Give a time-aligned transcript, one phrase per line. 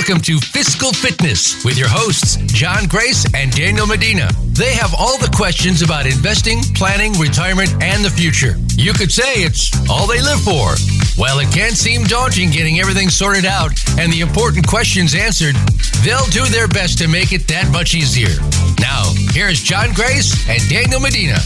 [0.00, 4.30] Welcome to Fiscal Fitness with your hosts, John Grace and Daniel Medina.
[4.46, 8.54] They have all the questions about investing, planning, retirement, and the future.
[8.76, 10.72] You could say it's all they live for.
[11.20, 15.54] While it can seem daunting getting everything sorted out and the important questions answered,
[16.02, 18.40] they'll do their best to make it that much easier.
[18.80, 21.36] Now, here's John Grace and Daniel Medina.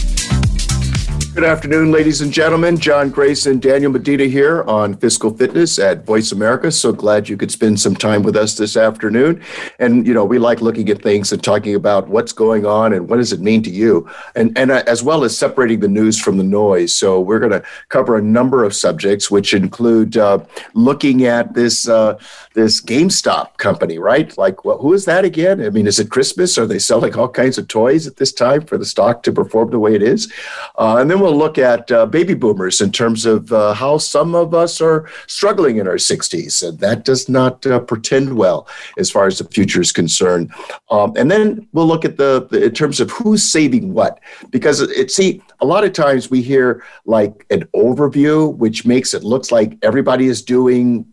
[1.35, 2.77] Good afternoon, ladies and gentlemen.
[2.77, 6.71] John Grace and Daniel Medina here on Fiscal Fitness at Voice America.
[6.71, 9.43] So glad you could spend some time with us this afternoon.
[9.79, 13.09] And, you know, we like looking at things and talking about what's going on and
[13.09, 16.17] what does it mean to you, and, and uh, as well as separating the news
[16.17, 16.93] from the noise.
[16.93, 20.39] So we're going to cover a number of subjects, which include uh,
[20.73, 22.17] looking at this, uh,
[22.53, 24.37] this GameStop company, right?
[24.37, 25.61] Like, well, who is that again?
[25.65, 26.57] I mean, is it Christmas?
[26.57, 29.71] Are they selling all kinds of toys at this time for the stock to perform
[29.71, 30.31] the way it is?
[30.77, 34.35] Uh, and then we'll look at uh, baby boomers in terms of uh, how some
[34.35, 36.67] of us are struggling in our 60s.
[36.67, 40.51] And that does not uh, pretend well as far as the future is concerned.
[40.89, 44.19] Um, and then we'll look at the, the, in terms of who's saving what.
[44.49, 49.23] Because it, see, a lot of times we hear like an overview, which makes it
[49.23, 51.05] looks like everybody is doing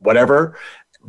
[0.00, 0.56] whatever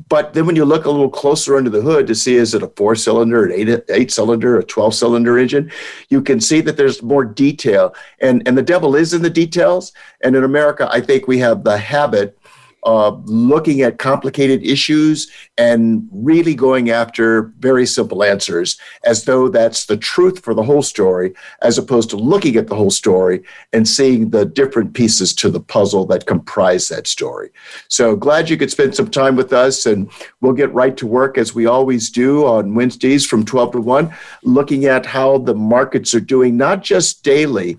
[0.07, 2.63] but then when you look a little closer under the hood to see is it
[2.63, 5.69] a four cylinder, an eight, eight cylinder, a 12 cylinder engine,
[6.09, 7.93] you can see that there's more detail.
[8.19, 9.91] And, and the devil is in the details.
[10.23, 12.37] And in America, I think we have the habit
[12.83, 19.85] uh, looking at complicated issues and really going after very simple answers as though that's
[19.85, 23.87] the truth for the whole story, as opposed to looking at the whole story and
[23.87, 27.51] seeing the different pieces to the puzzle that comprise that story.
[27.87, 30.11] So glad you could spend some time with us, and
[30.41, 34.13] we'll get right to work as we always do on Wednesdays from 12 to 1,
[34.43, 37.77] looking at how the markets are doing, not just daily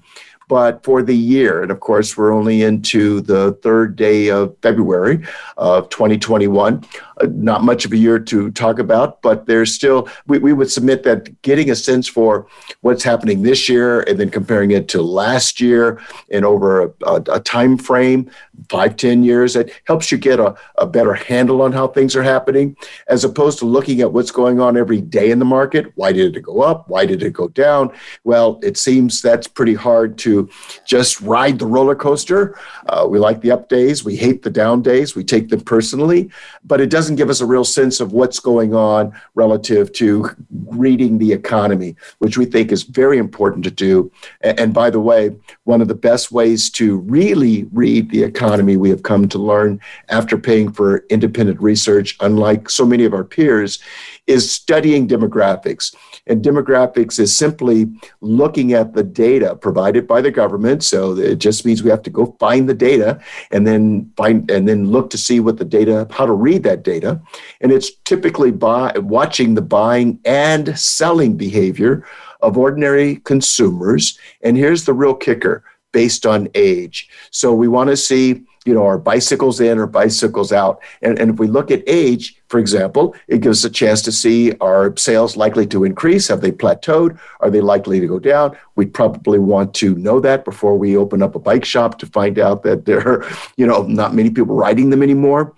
[0.53, 1.63] but for the year.
[1.63, 5.25] And of course, we're only into the third day of February
[5.57, 6.85] of 2021.
[7.23, 10.71] Uh, not much of a year to talk about, but there's still, we, we would
[10.71, 12.47] submit that getting a sense for
[12.83, 15.99] what's happening this year and then comparing it to last year
[16.31, 18.31] and over a, a, a time frame,
[18.69, 22.23] five, ten years, it helps you get a, a better handle on how things are
[22.23, 22.77] happening,
[23.09, 25.93] as opposed to looking at what's going on every day in the market.
[25.95, 26.89] Why did it go up?
[26.89, 27.93] Why did it go down?
[28.25, 30.49] Well, it seems that's pretty hard to
[30.87, 32.59] just ride the roller coaster.
[32.89, 36.31] Uh, we like the up days, we hate the down days, we take them personally,
[36.65, 40.29] but it doesn't give us a real sense of what's going on relative to
[40.67, 44.11] reading the economy, which we think is very important to do.
[44.41, 45.35] And by the way,
[45.65, 49.81] one of the best ways to really read the economy, we have come to learn
[50.09, 53.79] after paying for independent research, unlike so many of our peers,
[54.27, 55.95] is studying demographics.
[56.27, 60.85] And demographics is simply looking at the data provided by the government.
[60.85, 64.69] So it just means we have to go find the data and then find and
[64.69, 67.21] then look to see what the data, how to read that data.
[67.61, 72.07] And it's typically by watching the buying and selling behavior
[72.41, 74.19] of ordinary consumers.
[74.43, 77.09] And here's the real kicker based on age.
[77.31, 80.83] So we want to see you know, are bicycles in or bicycles out?
[81.03, 84.13] And, and if we look at age, for example, it gives us a chance to
[84.13, 86.29] see are sales likely to increase?
[86.29, 87.19] Have they plateaued?
[87.41, 88.55] Are they likely to go down?
[88.77, 92.39] We probably want to know that before we open up a bike shop to find
[92.39, 93.27] out that there are,
[93.57, 95.55] you know, not many people riding them anymore,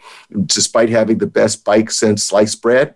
[0.47, 2.95] despite having the best bike since sliced bread.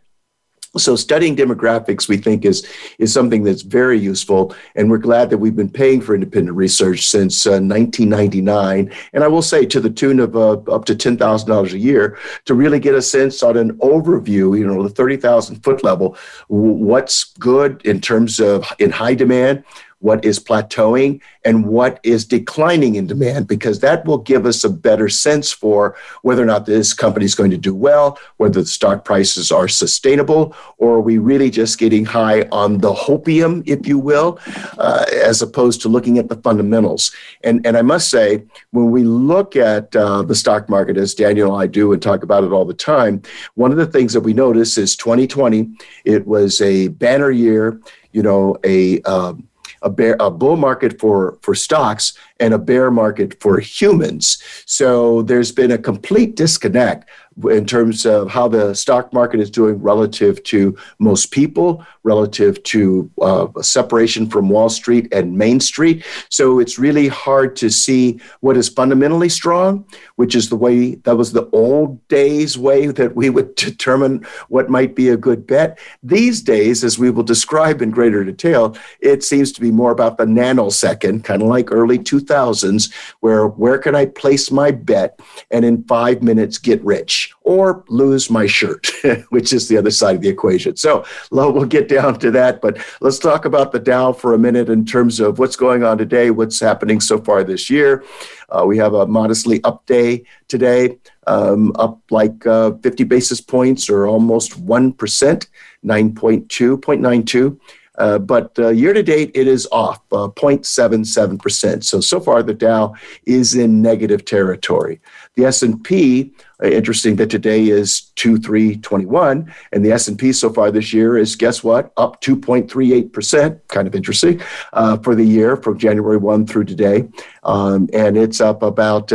[0.77, 2.67] So studying demographics, we think, is
[2.99, 7.07] is something that's very useful, and we're glad that we've been paying for independent research
[7.07, 11.17] since uh, 1999, and I will say to the tune of uh, up to ten
[11.17, 14.91] thousand dollars a year to really get a sense on an overview, you know, the
[14.91, 16.17] thirty thousand foot level,
[16.49, 19.65] what's good in terms of in high demand,
[20.01, 24.71] what is plateauing and what is declining in demand, because that will give us a
[24.71, 28.67] better sense for whether or not this company is going to do well, whether the
[28.67, 33.87] stock prices are sustainable, or are we really just getting high on the hopium, if
[33.87, 34.39] you will,
[34.79, 37.11] uh, as opposed to looking at the fundamentals.
[37.43, 41.55] And, and I must say, when we look at uh, the stock market, as Daniel
[41.55, 43.23] and I do and talk about it all the time,
[43.55, 45.71] one of the things that we notice is 2020,
[46.05, 47.81] it was a banner year,
[48.13, 49.48] you know, a um,
[49.83, 54.43] a bear a bull market for for stocks and a bear market for humans.
[54.67, 57.09] So there's been a complete disconnect
[57.45, 63.11] in terms of how the stock market is doing relative to most people, relative to
[63.23, 66.05] uh, separation from Wall Street and Main Street.
[66.31, 69.85] So it's really hard to see what is fundamentally strong,
[70.17, 74.71] which is the way that was the old days way that we would determine what
[74.71, 75.79] might be a good bet.
[76.03, 80.19] These days, as we will describe in greater detail, it seems to be more about
[80.19, 85.21] the nanosecond, kind of like early 2000s, where where can I place my bet
[85.51, 88.91] and in five minutes get rich or lose my shirt,
[89.31, 90.77] which is the other side of the equation.
[90.77, 94.69] So we'll get down to that, but let's talk about the Dow for a minute
[94.69, 98.05] in terms of what's going on today, what's happening so far this year.
[98.51, 103.91] Uh, we have a modestly up day today, um, up like uh, 50 basis points
[103.91, 107.59] or almost 1%, 9.2, 0.92.
[107.99, 111.85] Uh, but uh, year to date, it is off uh, 0.77%.
[111.85, 112.95] So so far, the Dow
[113.27, 115.01] is in negative territory.
[115.35, 121.17] The S&P, uh, interesting that today is 2321, and the S&P so far this year
[121.17, 121.93] is guess what?
[121.97, 123.61] Up 2.38%.
[123.69, 124.41] Kind of interesting
[124.73, 127.09] uh, for the year from January 1 through today,
[127.45, 129.11] um, and it's up about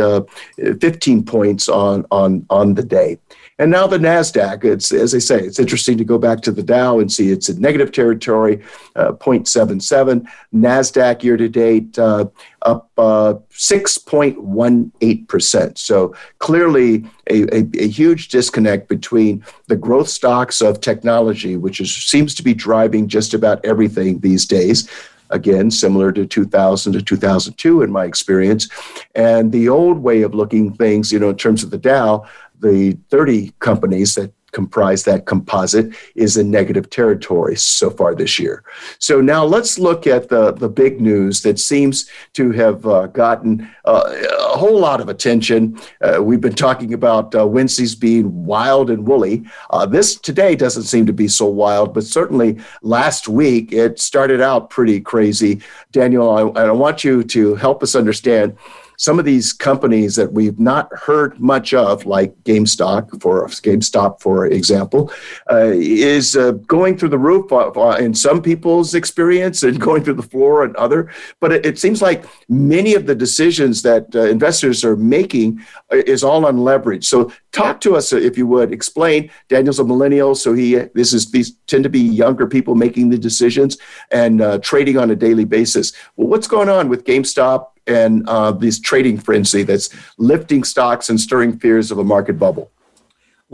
[0.56, 3.18] 15 points on on on the day.
[3.58, 6.62] And now the NASDAQ, it's, as I say, it's interesting to go back to the
[6.62, 8.64] Dow and see it's in negative territory,
[8.96, 10.26] uh, 0.77.
[10.52, 12.26] NASDAQ year to date uh,
[12.62, 15.78] up uh, 6.18%.
[15.78, 21.94] So clearly a, a, a, huge disconnect between the growth stocks of technology, which is,
[21.94, 24.90] seems to be driving just about everything these days
[25.30, 28.68] again, similar to 2000 to 2002 in my experience.
[29.14, 32.26] And the old way of looking things, you know, in terms of the Dow,
[32.60, 38.62] the 30 companies that comprise that composite is in negative territory so far this year.
[38.98, 43.68] So now let's look at the, the big news that seems to have uh, gotten
[43.84, 44.04] uh,
[44.40, 45.78] a whole lot of attention.
[46.00, 49.44] Uh, we've been talking about uh, Wednesdays being wild and woolly.
[49.70, 54.40] Uh, this today doesn't seem to be so wild, but certainly last week it started
[54.40, 55.60] out pretty crazy.
[55.90, 58.56] Daniel, I, I want you to help us understand
[58.96, 64.46] some of these companies that we've not heard much of, like GameStop, for GameStop, for
[64.46, 65.12] example,
[65.50, 70.14] uh, is uh, going through the roof uh, in some people's experience and going through
[70.14, 71.10] the floor in other.
[71.40, 75.60] But it, it seems like many of the decisions that uh, investors are making
[75.92, 77.06] uh, is all on leverage.
[77.06, 79.30] So talk to us, uh, if you would, explain.
[79.48, 83.18] Daniel's a millennial, so he this is these tend to be younger people making the
[83.18, 83.78] decisions
[84.10, 85.92] and trading on a daily basis.
[86.16, 87.68] Well, what's going on with GameStop?
[87.86, 92.70] and uh, this trading frenzy that's lifting stocks and stirring fears of a market bubble?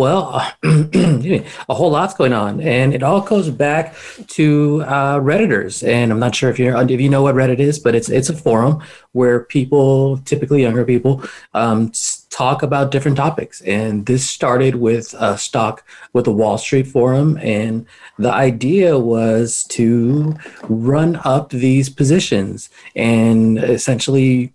[0.01, 3.95] Well, a whole lot's going on, and it all goes back
[4.29, 5.87] to uh, redditors.
[5.87, 8.31] And I'm not sure if you if you know what Reddit is, but it's it's
[8.31, 8.83] a forum
[9.13, 11.93] where people, typically younger people, um,
[12.31, 13.61] talk about different topics.
[13.61, 17.85] And this started with a stock with the Wall Street Forum, and
[18.19, 24.55] the idea was to run up these positions and essentially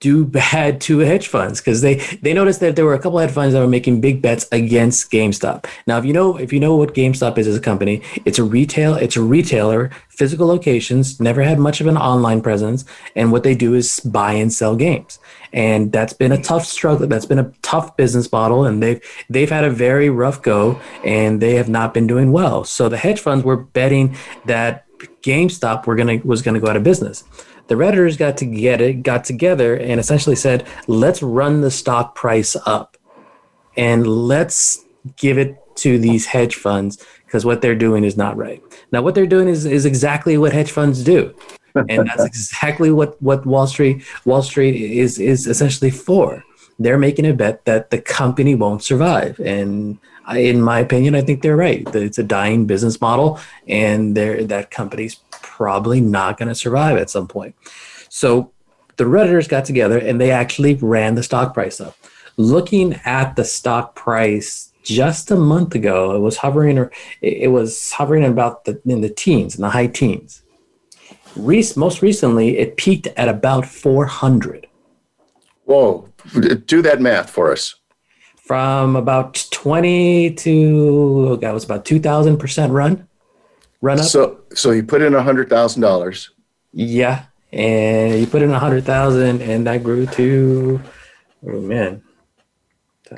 [0.00, 3.30] do bad to hedge funds because they they noticed that there were a couple hedge
[3.30, 5.66] funds that were making big bets against GameStop.
[5.86, 8.44] Now, if you know if you know what GameStop is as a company, it's a
[8.44, 13.42] retail it's a retailer, physical locations, never had much of an online presence, and what
[13.42, 15.18] they do is buy and sell games.
[15.52, 17.06] And that's been a tough struggle.
[17.06, 21.42] That's been a tough business model, and they've they've had a very rough go, and
[21.42, 22.64] they have not been doing well.
[22.64, 24.86] So the hedge funds were betting that
[25.22, 27.24] GameStop were gonna was gonna go out of business.
[27.68, 32.14] The redditors got to get it got together and essentially said let's run the stock
[32.14, 32.96] price up
[33.76, 34.84] and let's
[35.16, 38.62] give it to these hedge funds because what they're doing is not right.
[38.92, 41.34] Now what they're doing is, is exactly what hedge funds do.
[41.74, 46.44] And that's exactly what, what wall street wall street is is essentially for
[46.80, 51.20] they're making a bet that the company won't survive and I, in my opinion i
[51.20, 55.20] think they're right it's a dying business model and that company's
[55.60, 57.54] probably not going to survive at some point.
[58.08, 58.50] So
[58.96, 61.94] the Redditors got together and they actually ran the stock price up.
[62.38, 67.92] Looking at the stock price just a month ago, it was hovering or it was
[67.92, 70.42] hovering about the in the teens, in the high teens.
[71.36, 74.66] Re- most recently, it peaked at about 400.
[75.64, 76.08] Whoa!
[76.32, 77.74] Do that math for us.
[78.36, 83.08] From about 20 to oh God, it was about 2,000 percent run
[83.80, 84.06] run up.
[84.06, 86.30] So so you put in a hundred thousand dollars.
[86.72, 90.80] Yeah, and you put in a hundred thousand, and that grew to
[91.46, 92.02] oh man.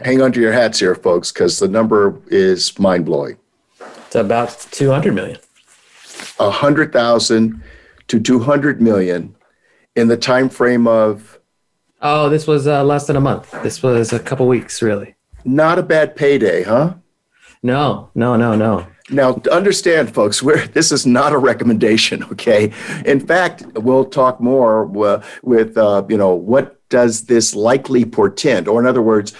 [0.04, 3.36] Hang on to your hats here, folks, because the number is mind blowing.
[4.06, 5.38] It's about two hundred million.
[6.38, 7.62] A hundred thousand
[8.08, 9.34] to two hundred million
[9.96, 11.38] in the time frame of
[12.04, 13.52] Oh, this was uh, less than a month.
[13.62, 15.14] This was a couple weeks, really.
[15.44, 16.94] Not a bad payday, huh?
[17.62, 18.88] No, no, no, no.
[19.08, 22.72] Now, understand, folks, we're, this is not a recommendation, okay?
[23.06, 28.66] In fact, we'll talk more uh, with, uh, you know, what does this likely portend?
[28.66, 29.32] Or, in other words,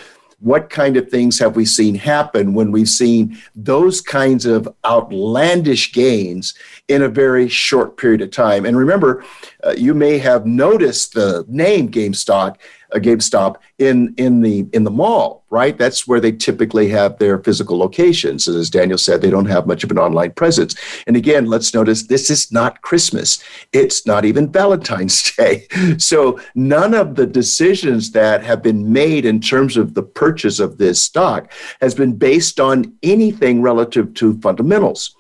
[0.43, 5.93] what kind of things have we seen happen when we've seen those kinds of outlandish
[5.93, 6.55] gains
[6.89, 8.67] in a very short period of time?
[8.67, 9.25] And remember,
[9.65, 12.57] uh, you may have noticed the name GameStop
[12.93, 15.77] a GameStop in in the in the mall, right?
[15.77, 18.47] That's where they typically have their physical locations.
[18.47, 20.75] As Daniel said, they don't have much of an online presence.
[21.07, 23.43] And again, let's notice this is not Christmas.
[23.73, 25.67] It's not even Valentine's Day.
[25.99, 30.79] So none of the decisions that have been made in terms of the purchase of
[30.79, 35.17] this stock has been based on anything relative to fundamentals.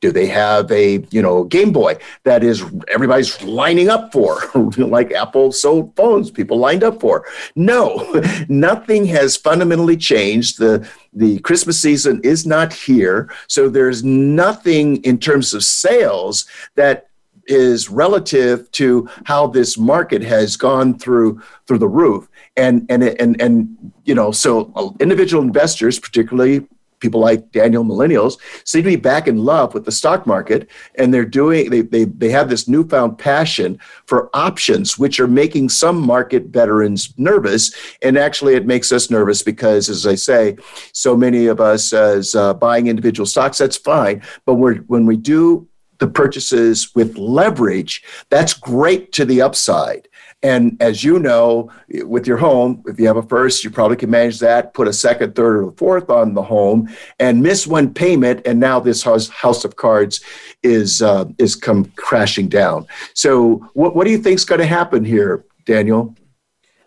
[0.00, 4.40] Do they have a you know Game Boy that is everybody's lining up for,
[4.76, 7.26] like Apple sold phones people lined up for?
[7.54, 10.58] No, nothing has fundamentally changed.
[10.58, 17.10] the The Christmas season is not here, so there's nothing in terms of sales that
[17.46, 23.40] is relative to how this market has gone through through the roof and and and
[23.40, 26.66] and you know so uh, individual investors particularly
[27.00, 31.12] people like Daniel millennials seem to be back in love with the stock market and
[31.12, 36.00] they're doing they, they they have this newfound passion for options which are making some
[36.00, 37.74] market veterans nervous.
[38.02, 40.56] And actually it makes us nervous because as i say
[40.92, 44.22] so many of us as uh, buying individual stocks that's fine.
[44.46, 45.66] But we're, when we do
[45.98, 50.08] the purchases with leverage that's great to the upside
[50.42, 51.70] and as you know,
[52.04, 54.92] with your home, if you have a first, you probably can manage that, put a
[54.92, 59.28] second, third, or fourth on the home, and miss one payment, and now this house,
[59.28, 60.22] house of cards
[60.62, 62.86] is uh, is come crashing down.
[63.12, 66.14] So, what what do you think is going to happen here, Daniel?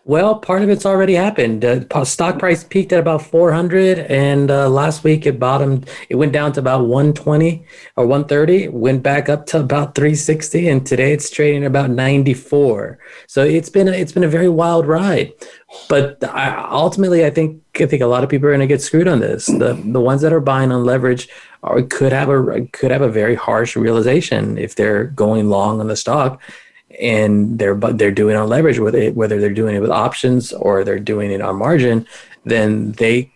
[0.06, 1.64] Well, part of it's already happened.
[1.64, 5.88] Uh, stock price peaked at about 400, and uh, last week it bottomed.
[6.10, 7.64] It went down to about 120
[7.96, 8.68] or 130.
[8.68, 12.98] Went back up to about 360, and today it's trading about 94.
[13.26, 15.32] So it's been it's been a very wild ride.
[15.88, 18.82] But I, ultimately, I think I think a lot of people are going to get
[18.82, 19.46] screwed on this.
[19.46, 21.30] The the ones that are buying on leverage
[21.62, 25.88] are, could have a could have a very harsh realization if they're going long on
[25.88, 26.42] the stock
[27.00, 30.84] and they're they're doing on leverage with it, whether they're doing it with options or
[30.84, 32.06] they're doing it on margin,
[32.44, 33.30] then they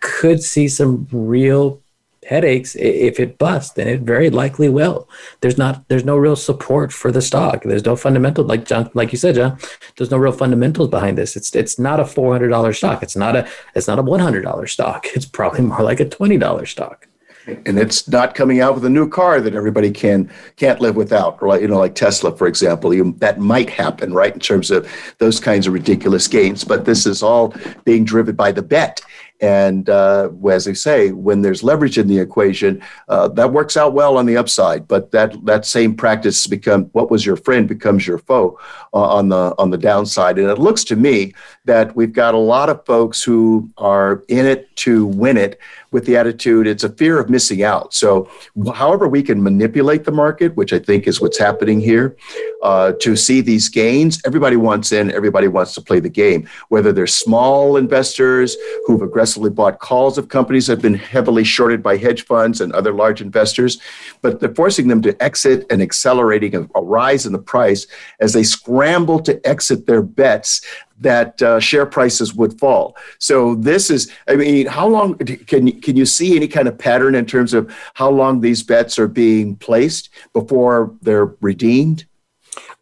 [0.00, 1.80] could see some real
[2.24, 5.08] headaches if it busts and it very likely will.
[5.40, 7.64] There's not there's no real support for the stock.
[7.64, 9.58] There's no fundamental like john like you said john
[9.96, 11.36] there's no real fundamentals behind this.
[11.36, 13.02] It's it's not a $400 stock.
[13.02, 15.06] It's not a it's not a $100 stock.
[15.14, 17.08] It's probably more like a $20 stock
[17.46, 21.40] and it's not coming out with a new car that everybody can can't live without
[21.42, 24.88] right you know like tesla for example you, that might happen right in terms of
[25.18, 29.00] those kinds of ridiculous gains but this is all being driven by the bet
[29.42, 33.92] and uh, as I say, when there's leverage in the equation, uh, that works out
[33.92, 34.86] well on the upside.
[34.86, 38.56] But that that same practice become what was your friend becomes your foe
[38.94, 40.38] uh, on the on the downside.
[40.38, 41.34] And it looks to me
[41.64, 45.58] that we've got a lot of folks who are in it to win it
[45.92, 47.94] with the attitude it's a fear of missing out.
[47.94, 48.28] So,
[48.74, 52.16] however we can manipulate the market, which I think is what's happening here,
[52.62, 56.48] uh, to see these gains, everybody wants in, everybody wants to play the game.
[56.68, 58.56] Whether they're small investors
[58.86, 62.72] who've aggressively bought calls of companies that have been heavily shorted by hedge funds and
[62.72, 63.80] other large investors,
[64.22, 67.86] but they're forcing them to exit and accelerating a, a rise in the price
[68.20, 70.62] as they scramble to exit their bets
[71.02, 72.96] that uh, share prices would fall.
[73.18, 77.14] So this is, I mean, how long can can you see any kind of pattern
[77.14, 82.06] in terms of how long these bets are being placed before they're redeemed?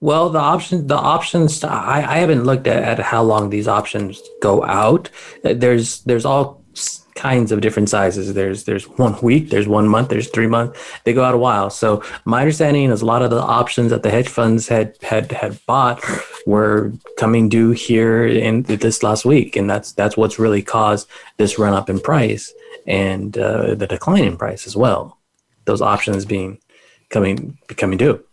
[0.01, 4.21] Well, the option, the options, I, I haven't looked at, at how long these options
[4.41, 5.11] go out.
[5.43, 6.65] There's there's all
[7.21, 8.33] kinds of different sizes.
[8.33, 10.81] There's there's one week, there's one month, there's three months.
[11.05, 11.69] They go out a while.
[11.69, 15.31] So my understanding is a lot of the options that the hedge funds had had
[15.33, 16.03] had bought
[16.47, 21.59] were coming due here in this last week, and that's that's what's really caused this
[21.59, 22.53] run up in price
[22.87, 25.19] and uh, the decline in price as well.
[25.67, 26.59] Those options being
[27.11, 28.25] coming becoming due.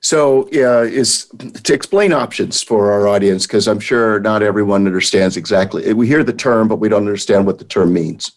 [0.00, 1.26] So, uh, is
[1.64, 5.92] to explain options for our audience because I'm sure not everyone understands exactly.
[5.92, 8.32] We hear the term, but we don't understand what the term means.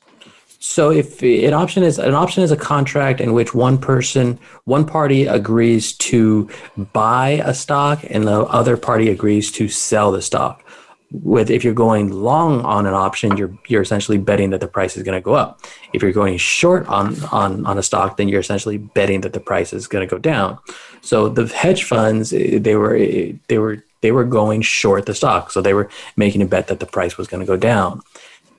[0.59, 4.85] So, if an option is an option is a contract in which one person, one
[4.85, 6.49] party agrees to
[6.93, 10.63] buy a stock, and the other party agrees to sell the stock
[11.11, 14.95] with if you're going long on an option, you're you're essentially betting that the price
[14.95, 15.61] is going to go up.
[15.93, 19.39] If you're going short on on on a stock, then you're essentially betting that the
[19.39, 20.57] price is going to go down.
[21.01, 22.97] So the hedge funds they were
[23.47, 25.51] they were they were going short the stock.
[25.51, 28.01] So they were making a bet that the price was going to go down.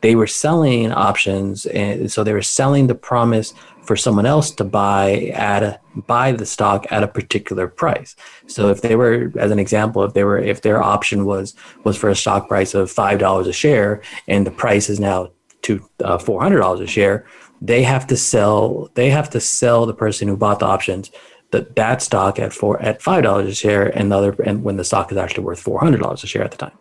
[0.00, 4.64] They were selling options, and so they were selling the promise for someone else to
[4.64, 8.16] buy at a, buy the stock at a particular price.
[8.49, 11.96] So if they were, as an example, if they were if their option was was
[11.96, 15.30] for a stock price of five dollars a share, and the price is now
[15.62, 17.25] to uh, four hundred dollars a share,
[17.61, 18.90] they have to sell.
[18.94, 21.12] They have to sell the person who bought the options
[21.52, 24.76] that that stock at four at five dollars a share, and the other and when
[24.76, 26.76] the stock is actually worth four hundred dollars a share at the time.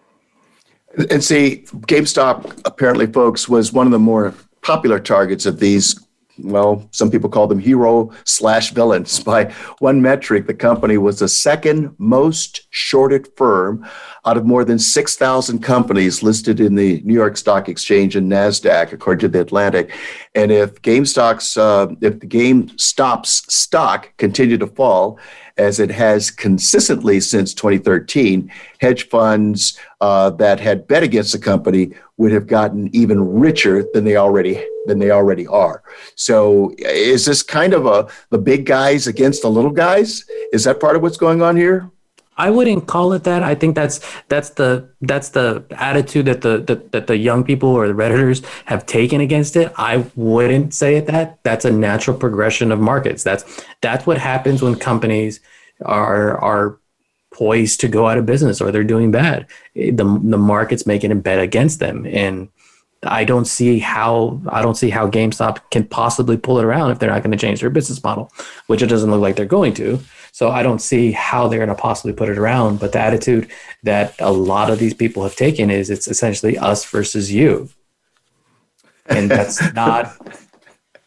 [1.09, 5.97] And see, GameStop apparently, folks, was one of the more popular targets of these
[6.43, 9.19] well, some people call them hero slash villains.
[9.31, 13.85] By one metric, the company was the second most shorted firm
[14.25, 18.91] out of more than 6,000 companies listed in the New York Stock Exchange and NASDAQ,
[18.91, 19.91] according to the Atlantic.
[20.35, 25.19] And if GameStop's, uh, if the GameStop's stock continued to fall,
[25.61, 31.91] as it has consistently since 2013, hedge funds uh, that had bet against the company
[32.17, 35.83] would have gotten even richer than they already than they already are.
[36.15, 40.25] So, is this kind of a the big guys against the little guys?
[40.51, 41.89] Is that part of what's going on here?
[42.41, 43.43] I wouldn't call it that.
[43.43, 47.69] I think that's that's the that's the attitude that the that, that the young people
[47.69, 49.71] or the redditors have taken against it.
[49.77, 51.37] I wouldn't say it that.
[51.43, 53.23] That's a natural progression of markets.
[53.23, 55.39] That's that's what happens when companies
[55.85, 56.79] are are
[57.31, 59.45] poised to go out of business or they're doing bad.
[59.75, 62.49] The the market's making a bet against them and
[63.03, 66.97] I don't see how I don't see how GameStop can possibly pull it around if
[66.97, 68.31] they're not going to change their business model,
[68.65, 69.99] which it doesn't look like they're going to.
[70.41, 72.79] So I don't see how they're going to possibly put it around.
[72.79, 73.51] But the attitude
[73.83, 77.69] that a lot of these people have taken is it's essentially us versus you,
[79.05, 80.17] and that's not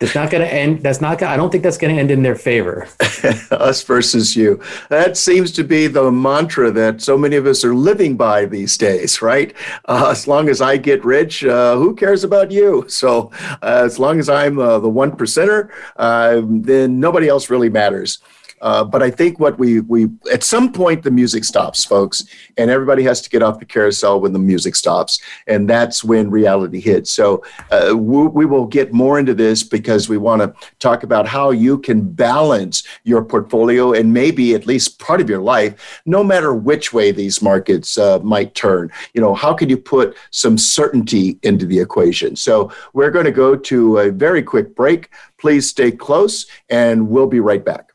[0.00, 0.85] it's not going to end.
[0.85, 1.21] That's not.
[1.21, 2.87] I don't think that's going to end in their favor.
[3.50, 4.61] us versus you.
[4.88, 8.76] That seems to be the mantra that so many of us are living by these
[8.76, 9.53] days, right?
[9.87, 12.85] Uh, as long as I get rich, uh, who cares about you?
[12.87, 17.69] So uh, as long as I'm uh, the one percenter, uh, then nobody else really
[17.69, 18.21] matters.
[18.64, 22.25] Uh, but I think what we we at some point the music stops, folks,
[22.56, 26.30] and everybody has to get off the carousel when the music stops, and that's when
[26.30, 27.12] reality hits.
[27.12, 31.28] So uh, we, we will get more into this because we want to talk about
[31.28, 36.25] how you can balance your portfolio and maybe at least part of your life, no
[36.25, 38.91] matter which way these markets uh, might turn.
[39.12, 42.34] You know, how can you put some certainty into the equation?
[42.34, 45.10] So we're going to go to a very quick break.
[45.36, 47.94] Please stay close, and we'll be right back.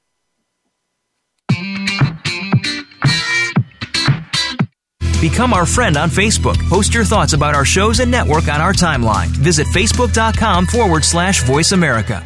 [5.22, 6.58] Become our friend on Facebook.
[6.70, 9.28] Post your thoughts about our shows and network on our timeline.
[9.28, 12.26] Visit facebook.com forward slash voice America.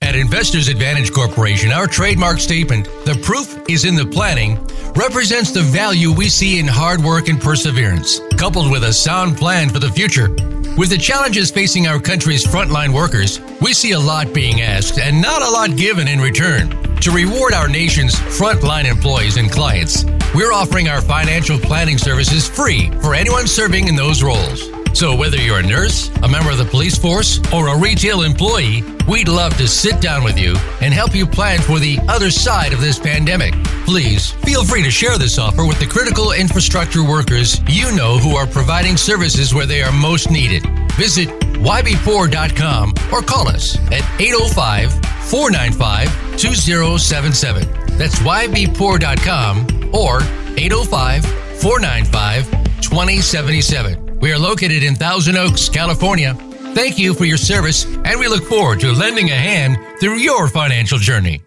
[0.00, 4.62] At Investors Advantage Corporation, our trademark statement, the proof is in the planning,
[4.94, 9.68] represents the value we see in hard work and perseverance, coupled with a sound plan
[9.70, 10.28] for the future.
[10.76, 15.20] With the challenges facing our country's frontline workers, we see a lot being asked and
[15.20, 16.70] not a lot given in return.
[17.00, 22.90] To reward our nation's frontline employees and clients, we're offering our financial planning services free
[23.00, 24.68] for anyone serving in those roles.
[24.92, 28.84] So, whether you're a nurse, a member of the police force, or a retail employee,
[29.08, 32.72] we'd love to sit down with you and help you plan for the other side
[32.72, 33.54] of this pandemic.
[33.84, 38.36] Please feel free to share this offer with the critical infrastructure workers you know who
[38.36, 40.64] are providing services where they are most needed.
[40.92, 44.92] Visit ybpoor.com or call us at 805
[45.28, 47.98] 495 2077.
[47.98, 50.20] That's ybpoor.com or
[50.56, 51.24] 805
[51.60, 54.18] 495 2077.
[54.20, 56.34] We are located in Thousand Oaks, California.
[56.74, 60.48] Thank you for your service, and we look forward to lending a hand through your
[60.48, 61.42] financial journey.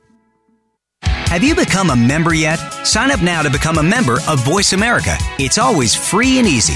[1.03, 2.57] Have you become a member yet?
[2.85, 5.17] Sign up now to become a member of Voice America.
[5.37, 6.75] It's always free and easy.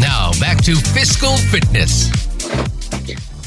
[0.00, 2.08] Now, back to Fiscal Fitness.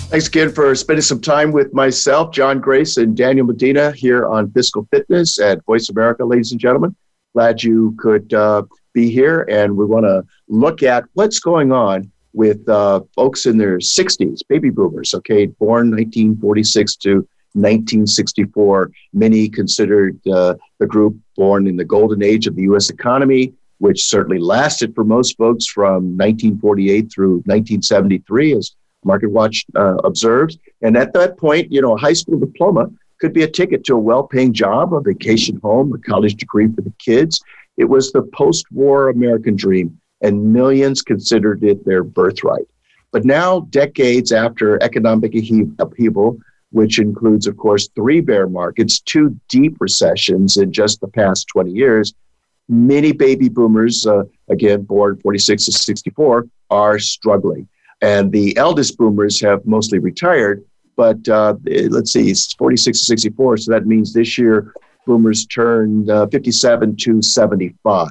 [0.09, 4.51] Thanks again for spending some time with myself, John Grace, and Daniel Medina here on
[4.51, 6.93] Fiscal Fitness at Voice America, ladies and gentlemen.
[7.33, 12.11] Glad you could uh, be here, and we want to look at what's going on
[12.33, 17.13] with uh, folks in their 60s, baby boomers, okay, born 1946 to
[17.53, 18.91] 1964.
[19.13, 22.89] Many considered uh, the group born in the golden age of the U.S.
[22.89, 29.95] economy, which certainly lasted for most folks from 1948 through 1973, as Market Watch uh,
[30.03, 30.59] observes.
[30.83, 33.95] And at that point, you know, a high school diploma could be a ticket to
[33.95, 37.41] a well paying job, a vacation home, a college degree for the kids.
[37.75, 42.67] It was the post war American dream, and millions considered it their birthright.
[43.11, 45.33] But now, decades after economic
[45.79, 46.37] upheaval,
[46.69, 51.71] which includes, of course, three bear markets, two deep recessions in just the past 20
[51.71, 52.13] years,
[52.71, 57.67] many baby boomers, uh, again, born 46 to 64, are struggling.
[58.01, 60.63] And the eldest boomers have mostly retired,
[60.95, 61.55] but uh,
[61.89, 63.57] let's see, it's 46 to 64.
[63.57, 64.73] So that means this year
[65.05, 68.07] boomers turned uh, 57 to 75.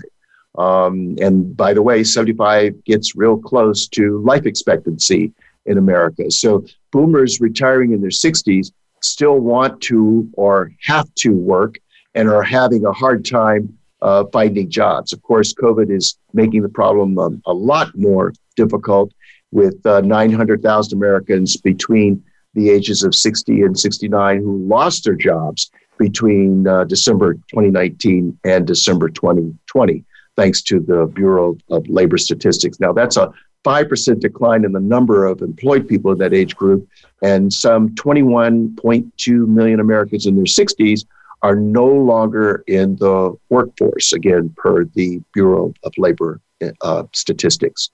[0.58, 5.32] Um, and by the way, 75 gets real close to life expectancy
[5.66, 6.30] in America.
[6.30, 11.78] So boomers retiring in their 60s still want to or have to work
[12.14, 15.12] and are having a hard time uh, finding jobs.
[15.12, 19.12] Of course, COVID is making the problem um, a lot more difficult
[19.52, 22.22] with uh, 900,000 Americans between
[22.54, 28.66] the ages of 60 and 69 who lost their jobs between uh, December 2019 and
[28.66, 30.04] December 2020,
[30.36, 32.80] thanks to the Bureau of Labor Statistics.
[32.80, 33.32] Now, that's a
[33.64, 36.88] 5% decline in the number of employed people in that age group,
[37.22, 41.04] and some 21.2 million Americans in their 60s
[41.42, 46.40] are no longer in the workforce, again, per the Bureau of Labor
[46.82, 47.90] uh, Statistics.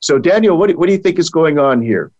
[0.00, 2.12] So, Daniel, what do, what do you think is going on here?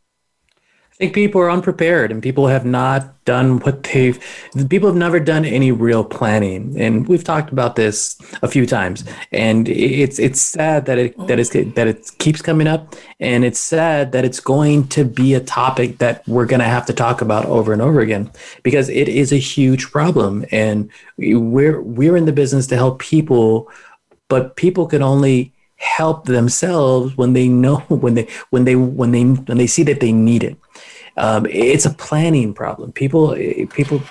[1.00, 4.22] I think people are unprepared and people have not done what they've,
[4.68, 6.78] people have never done any real planning.
[6.78, 9.04] And we've talked about this a few times.
[9.32, 12.96] And it's, it's sad that it, that it's, that it keeps coming up.
[13.18, 16.84] And it's sad that it's going to be a topic that we're going to have
[16.84, 18.30] to talk about over and over again
[18.62, 20.44] because it is a huge problem.
[20.52, 23.70] And we're, we're in the business to help people,
[24.28, 29.24] but people can only help themselves when they know when they when they when they
[29.24, 30.56] when they see that they need it.
[31.16, 32.92] Um, it's a planning problem.
[32.92, 33.34] People
[33.70, 34.02] people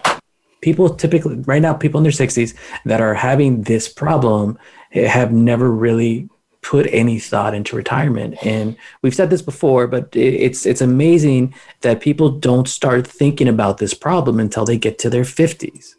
[0.62, 2.54] people typically right now people in their 60s
[2.86, 4.58] that are having this problem
[4.92, 6.30] have never really
[6.62, 12.02] put any thought into retirement and we've said this before but it's it's amazing that
[12.02, 15.96] people don't start thinking about this problem until they get to their 50s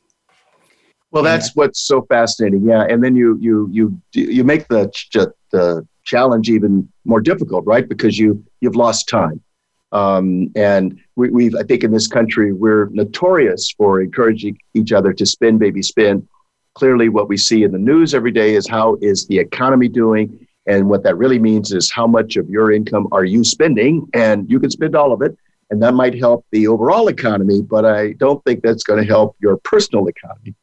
[1.11, 1.53] well that's yeah.
[1.55, 4.91] what's so fascinating yeah and then you you you you make the
[5.51, 7.89] the challenge even more difficult, right?
[7.89, 9.41] Because you you've lost time.
[9.93, 15.13] Um, and we, have I think, in this country, we're notorious for encouraging each other
[15.13, 16.29] to spin, baby, spin.
[16.75, 20.47] Clearly, what we see in the news every day is how is the economy doing,
[20.67, 24.49] and what that really means is how much of your income are you spending, and
[24.49, 25.37] you can spend all of it,
[25.71, 27.61] and that might help the overall economy.
[27.61, 30.55] But I don't think that's going to help your personal economy,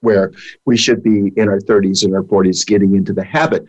[0.00, 0.32] where
[0.64, 3.64] we should be in our 30s and our 40s getting into the habit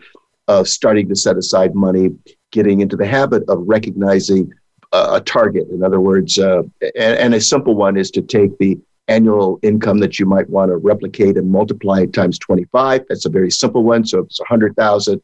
[0.48, 2.10] of starting to set aside money,
[2.50, 4.52] getting into the habit of recognizing
[4.92, 5.68] a target.
[5.70, 9.98] In other words, uh, and, and, a simple one is to take the annual income
[9.98, 13.06] that you might want to replicate and multiply it times 25.
[13.08, 14.04] That's a very simple one.
[14.04, 15.20] So if it's 100,000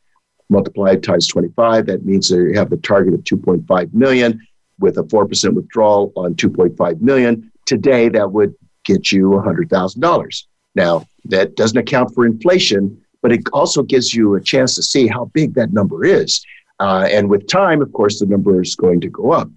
[0.49, 4.41] multiplied times 25, that means that you have the target of 2.5 million
[4.79, 7.53] with a 4% withdrawal on 2.5 million.
[7.67, 10.45] Today, that would get you $100,000.
[10.79, 15.09] Now, that doesn't account for inflation, but it also gives you a chance to see
[15.09, 16.41] how big that number is.
[16.79, 19.51] Uh, and with time, of course, the number is going to go up.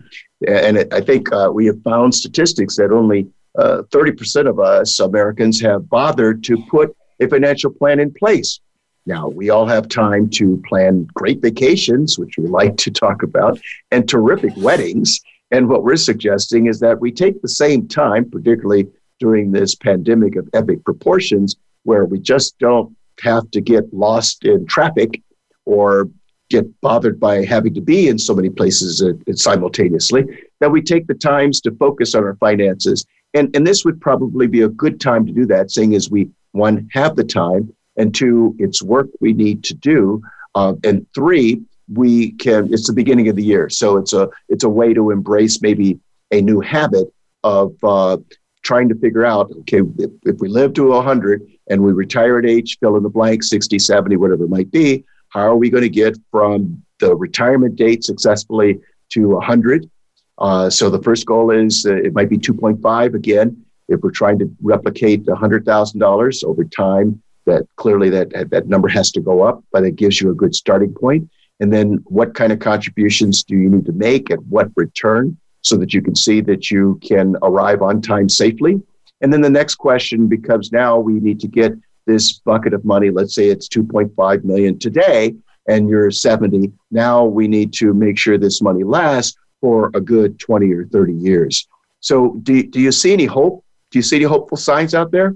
[0.48, 5.00] And it, I think uh, we have found statistics that only uh, 30% of us
[5.00, 8.60] Americans have bothered to put a financial plan in place.
[9.06, 13.60] Now, we all have time to plan great vacations, which we like to talk about,
[13.92, 15.22] and terrific weddings.
[15.52, 18.88] And what we're suggesting is that we take the same time, particularly
[19.26, 21.50] during this pandemic of epic proportions,
[21.84, 22.90] where we just don't
[23.22, 25.22] have to get lost in traffic
[25.66, 26.10] or
[26.50, 28.92] get bothered by having to be in so many places
[29.36, 30.24] simultaneously,
[30.60, 33.06] that we take the times to focus on our finances.
[33.38, 36.30] And, and this would probably be a good time to do that, seeing as we,
[36.52, 37.64] one, have the time,
[37.96, 40.22] and two, it's work we need to do.
[40.56, 41.62] Uh, and three,
[41.94, 43.70] we can, it's the beginning of the year.
[43.70, 46.00] So it's a, it's a way to embrace maybe
[46.32, 47.08] a new habit
[47.44, 48.18] of uh,
[48.64, 52.46] trying to figure out okay, if, if we live to 100, and we retire at
[52.46, 55.84] age, fill in the blank, 60, 70, whatever it might be, how are we going
[55.84, 59.90] to get from the retirement date successfully to 100?
[60.38, 63.66] Uh, so the first goal is uh, it might be 2.5 again.
[63.88, 69.22] If we're trying to replicate $100,000 over time, that clearly that that number has to
[69.22, 71.30] go up, but it gives you a good starting point.
[71.60, 75.78] And then what kind of contributions do you need to make at what return so
[75.78, 78.82] that you can see that you can arrive on time safely?
[79.22, 81.74] And then the next question becomes now we need to get
[82.06, 85.36] this bucket of money, let's say it's 2.5 million today
[85.68, 86.72] and you're 70.
[86.90, 91.14] Now we need to make sure this money lasts for a good 20 or 30
[91.14, 91.68] years.
[92.00, 93.64] So do, do you see any hope?
[93.92, 95.36] Do you see any hopeful signs out there?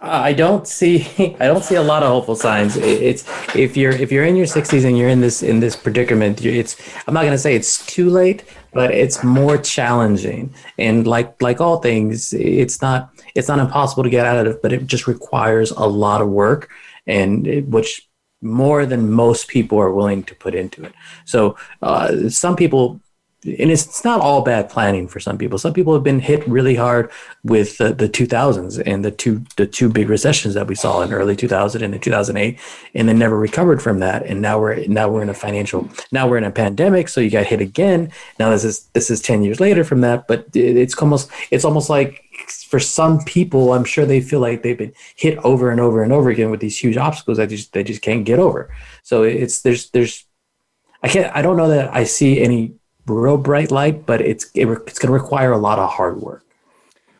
[0.00, 1.06] I don't see
[1.40, 2.76] I don't see a lot of hopeful signs.
[2.76, 6.44] It's if you're if you're in your 60s and you're in this in this predicament,
[6.44, 8.44] it's I'm not going to say it's too late,
[8.76, 10.54] but it's more challenging.
[10.78, 14.62] And like like all things, it's not it's not impossible to get out of it,
[14.62, 16.70] but it just requires a lot of work
[17.06, 18.06] and it, which
[18.42, 20.92] more than most people are willing to put into it.
[21.24, 23.00] So uh, some people
[23.46, 25.58] and it's, it's not all bad planning for some people.
[25.58, 27.10] Some people have been hit really hard
[27.44, 31.12] with the, the 2000s and the two the two big recessions that we saw in
[31.12, 32.58] early 2000 and in 2008,
[32.94, 34.24] and then never recovered from that.
[34.26, 37.30] And now we're now we're in a financial now we're in a pandemic, so you
[37.30, 38.12] got hit again.
[38.38, 41.88] Now this is this is 10 years later from that, but it's almost it's almost
[41.88, 42.22] like
[42.68, 46.12] for some people, I'm sure they feel like they've been hit over and over and
[46.12, 48.74] over again with these huge obstacles that just they just can't get over.
[49.02, 50.24] So it's there's there's
[51.02, 52.74] I can't I don't know that I see any
[53.06, 56.44] real bright light, but it's it, it's going to require a lot of hard work.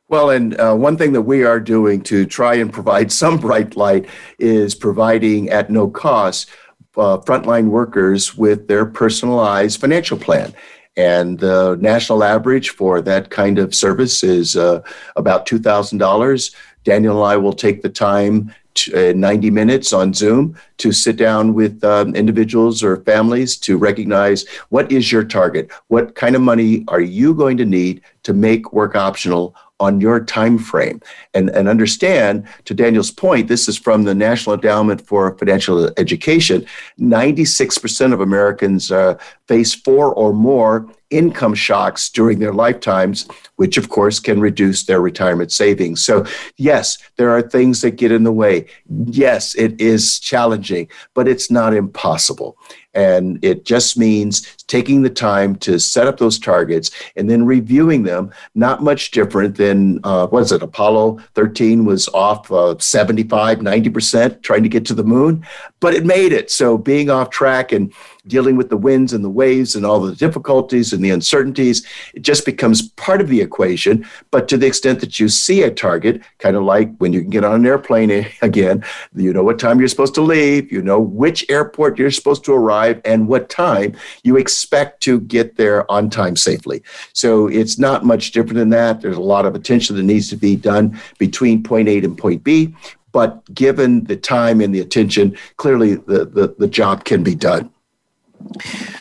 [0.08, 3.76] Well, and uh, one thing that we are doing to try and provide some bright
[3.76, 4.06] light
[4.38, 6.50] is providing at no cost
[6.96, 10.54] uh, frontline workers with their personalized financial plan.
[10.96, 14.80] And the national average for that kind of service is uh,
[15.14, 16.54] about $2,000.
[16.84, 18.54] Daniel and I will take the time
[18.94, 24.46] uh, 90 minutes on Zoom to sit down with um, individuals or families to recognize
[24.68, 25.70] what is your target?
[25.88, 30.24] What kind of money are you going to need to make work optional on your
[30.24, 31.00] time frame
[31.34, 36.64] and, and understand to daniel's point this is from the national endowment for financial education
[36.98, 43.88] 96% of americans uh, face four or more income shocks during their lifetimes, which of
[43.88, 46.02] course can reduce their retirement savings.
[46.02, 46.24] So,
[46.56, 48.66] yes, there are things that get in the way.
[49.06, 52.56] Yes, it is challenging, but it's not impossible.
[52.94, 58.02] And it just means taking the time to set up those targets and then reviewing
[58.02, 58.32] them.
[58.54, 64.42] Not much different than, uh, what is it, Apollo 13 was off uh, 75, 90%
[64.42, 65.44] trying to get to the moon,
[65.80, 66.50] but it made it.
[66.50, 67.92] So being off track and
[68.26, 72.22] dealing with the winds and the waves and all the difficulties and the uncertainties, it
[72.22, 74.04] just becomes part of the equation.
[74.30, 77.30] But to the extent that you see a target, kind of like when you can
[77.30, 80.98] get on an airplane again, you know what time you're supposed to leave, you know
[80.98, 86.08] which airport you're supposed to arrive and what time you expect to get there on
[86.08, 86.82] time safely.
[87.12, 89.02] So it's not much different than that.
[89.02, 92.42] There's a lot of attention that needs to be done between point A and point
[92.42, 92.74] B.
[93.12, 97.70] But given the time and the attention, clearly the, the, the job can be done.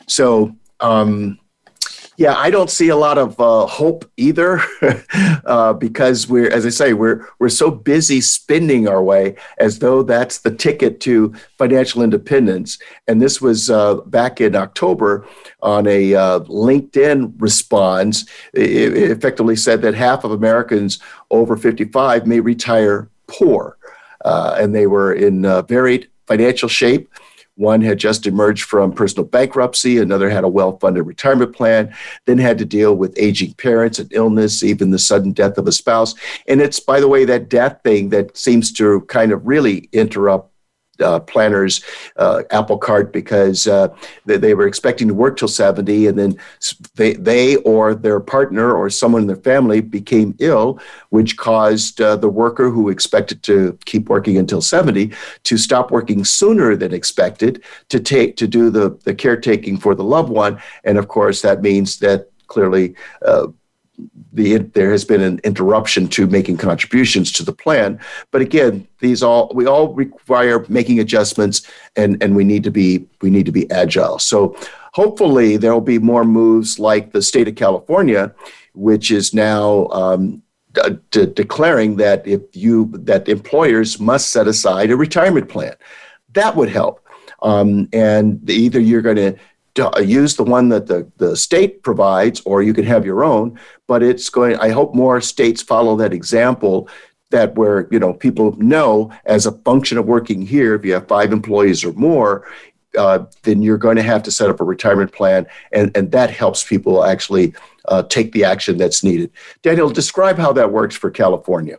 [0.08, 1.40] So, um,
[2.18, 4.62] yeah, I don't see a lot of uh, hope either,
[5.46, 10.02] uh, because we're, as I say, we're we're so busy spending our way as though
[10.02, 12.80] that's the ticket to financial independence.
[13.08, 15.28] And this was uh, back in October
[15.62, 18.26] on a uh, LinkedIn response.
[18.54, 21.00] It, effectively said that half of Americans
[21.32, 23.78] over 55 may retire poor,
[24.24, 27.10] uh, and they were in uh, varied financial shape.
[27.56, 31.94] One had just emerged from personal bankruptcy, another had a well funded retirement plan,
[32.26, 35.72] then had to deal with aging parents and illness, even the sudden death of a
[35.72, 36.16] spouse.
[36.48, 40.52] And it's, by the way, that death thing that seems to kind of really interrupt
[41.02, 41.84] uh, planners
[42.18, 43.88] uh, apple cart because uh,
[44.26, 46.38] they, they, were expecting to work till 70 and then
[46.96, 50.80] they, they or their partner or someone in their family became ill
[51.10, 55.12] which caused uh, the worker who expected to keep working until 70
[55.44, 60.04] to stop working sooner than expected to take to do the, the caretaking for the
[60.04, 60.62] loved one.
[60.84, 63.48] And of course that means that clearly uh,
[64.34, 68.00] the, there has been an interruption to making contributions to the plan.
[68.32, 73.06] But again, these all we all require making adjustments, and and we need to be
[73.22, 74.20] we need to be agile.
[74.20, 74.56] So
[74.94, 78.34] hopefully there will be more moves like the state of California,
[78.74, 79.88] which is now.
[79.88, 80.42] Um,
[81.12, 85.74] d- declaring that if you that employers must set aside a retirement plan,
[86.34, 87.02] that would help.
[87.42, 89.36] Um, and either you're going to
[90.02, 93.60] use the one that the, the state provides, or you can have your own.
[93.88, 96.90] But it's going, I hope more states follow that example
[97.32, 101.08] that where, you know, people know as a function of working here, if you have
[101.08, 102.48] five employees or more,
[102.98, 106.30] uh, then you're going to have to set up a retirement plan, and, and that
[106.30, 107.54] helps people actually
[107.90, 109.30] uh, take the action that's needed.
[109.62, 111.78] Daniel, describe how that works for California.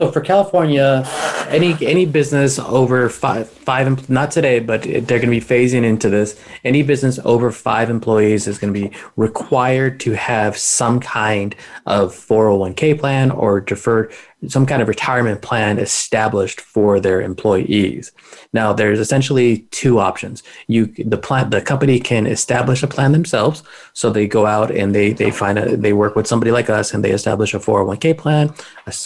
[0.00, 1.06] So for California,
[1.48, 6.08] any any business over five five not today, but they're going to be phasing into
[6.08, 6.42] this.
[6.64, 12.14] Any business over five employees is going to be required to have some kind of
[12.14, 14.14] 401k plan or deferred
[14.48, 18.10] some kind of retirement plan established for their employees.
[18.52, 20.42] Now, there's essentially two options.
[20.66, 23.62] You, the plan, the company can establish a plan themselves.
[23.92, 26.94] So they go out and they they find a, they work with somebody like us
[26.94, 28.54] and they establish a 401k plan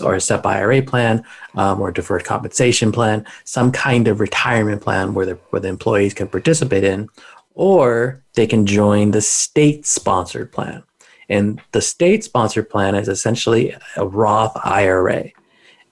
[0.03, 1.25] or a SEP IRA plan
[1.57, 5.68] um, or a deferred compensation plan, some kind of retirement plan where the where the
[5.68, 7.09] employees can participate in,
[7.55, 10.83] or they can join the state sponsored plan.
[11.28, 15.30] And the state sponsored plan is essentially a Roth IRA.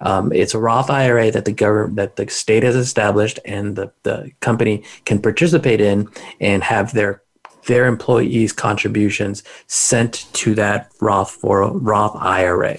[0.00, 3.92] Um, it's a Roth IRA that the government, that the state has established, and the,
[4.02, 6.08] the company can participate in
[6.40, 7.22] and have their
[7.66, 12.78] their employees' contributions sent to that Roth for Roth IRA.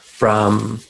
[0.00, 0.80] From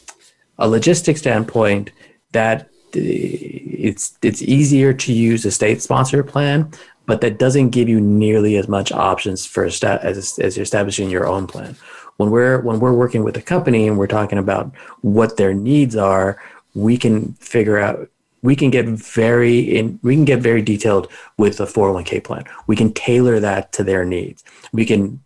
[0.59, 1.91] a logistics standpoint,
[2.31, 6.71] that it's it's easier to use a state sponsored plan
[7.07, 11.27] but that doesn't give you nearly as much options for as, as you're establishing your
[11.27, 11.77] own plan.
[12.17, 15.97] When we're when we're working with a company and we're talking about what their needs
[15.97, 16.41] are,
[16.75, 18.09] we can figure out
[18.43, 22.45] we can get very in we can get very detailed with a 401k plan.
[22.67, 24.45] We can tailor that to their needs.
[24.73, 25.23] We can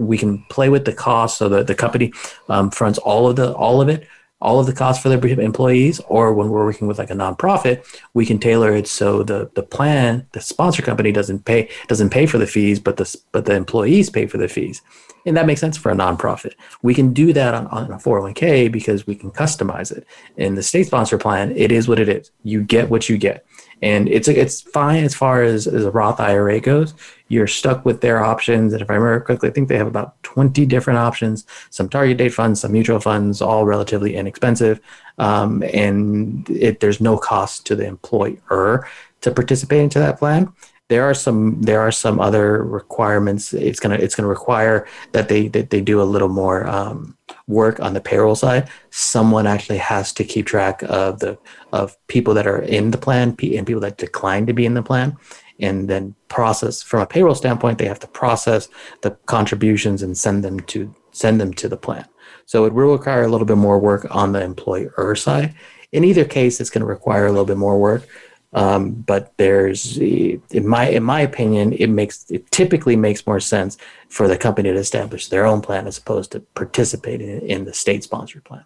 [0.00, 2.12] we can play with the cost so that the company
[2.48, 4.06] um, fronts all of the all of it
[4.42, 7.84] all of the costs for their employees, or when we're working with like a nonprofit,
[8.12, 12.26] we can tailor it so the the plan, the sponsor company doesn't pay doesn't pay
[12.26, 14.82] for the fees, but the but the employees pay for the fees,
[15.24, 16.54] and that makes sense for a nonprofit.
[16.82, 20.04] We can do that on, on a 401k because we can customize it.
[20.36, 22.30] In the state sponsor plan, it is what it is.
[22.42, 23.46] You get what you get
[23.82, 26.94] and it's it's fine as far as, as a Roth IRA goes.
[27.28, 30.22] You're stuck with their options, and if I remember correctly, I think they have about
[30.22, 31.46] 20 different options.
[31.70, 34.80] Some target date funds, some mutual funds, all relatively inexpensive,
[35.18, 38.86] um, and it, there's no cost to the employer
[39.22, 40.52] to participate into that plan
[40.92, 45.48] there are some there are some other requirements it's gonna it's gonna require that they
[45.48, 50.12] that they do a little more um, work on the payroll side, someone actually has
[50.12, 51.38] to keep track of the
[51.72, 54.82] of people that are in the plan and people that decline to be in the
[54.82, 55.16] plan,
[55.60, 57.78] and then process from a payroll standpoint.
[57.78, 58.68] They have to process
[59.02, 62.06] the contributions and send them to send them to the plan.
[62.46, 65.54] So it will require a little bit more work on the employer side.
[65.92, 68.08] In either case, it's going to require a little bit more work.
[68.54, 73.78] Um, but there's, in my in my opinion, it makes it typically makes more sense
[74.08, 77.72] for the company to establish their own plan as opposed to participating in, in the
[77.72, 78.64] state sponsored plan.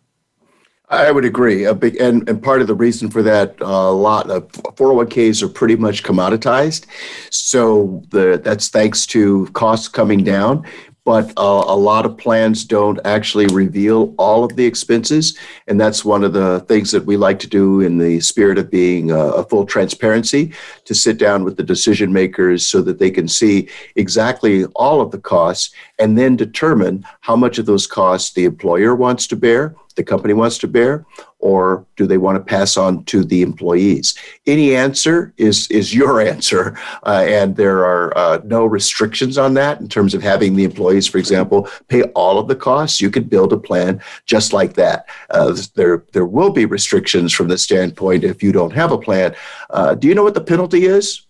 [0.89, 1.73] I would agree.
[1.73, 5.49] Big and, and part of the reason for that, uh, a lot of 401ks are
[5.49, 6.87] pretty much commoditized.
[7.31, 10.65] So the that's thanks to costs coming down
[11.07, 15.39] but uh, a lot of plans don't actually reveal all of the expenses.
[15.69, 18.73] And that's one of the things that we like to do in the spirit of
[18.73, 20.53] being a, a full transparency
[20.85, 25.13] to sit down with the decision makers so that they can see exactly all of
[25.13, 29.77] the costs and then determine how much of those costs the employer wants to bear
[29.97, 31.05] the company wants to bear,
[31.39, 34.15] or do they want to pass on to the employees?
[34.47, 39.81] Any answer is is your answer, uh, and there are uh, no restrictions on that
[39.81, 43.01] in terms of having the employees, for example, pay all of the costs.
[43.01, 45.09] You could build a plan just like that.
[45.31, 49.35] Uh, there there will be restrictions from the standpoint if you don't have a plan.
[49.71, 51.23] Uh, do you know what the penalty is?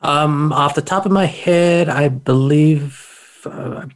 [0.00, 3.86] Um, off the top of my head, I believe uh,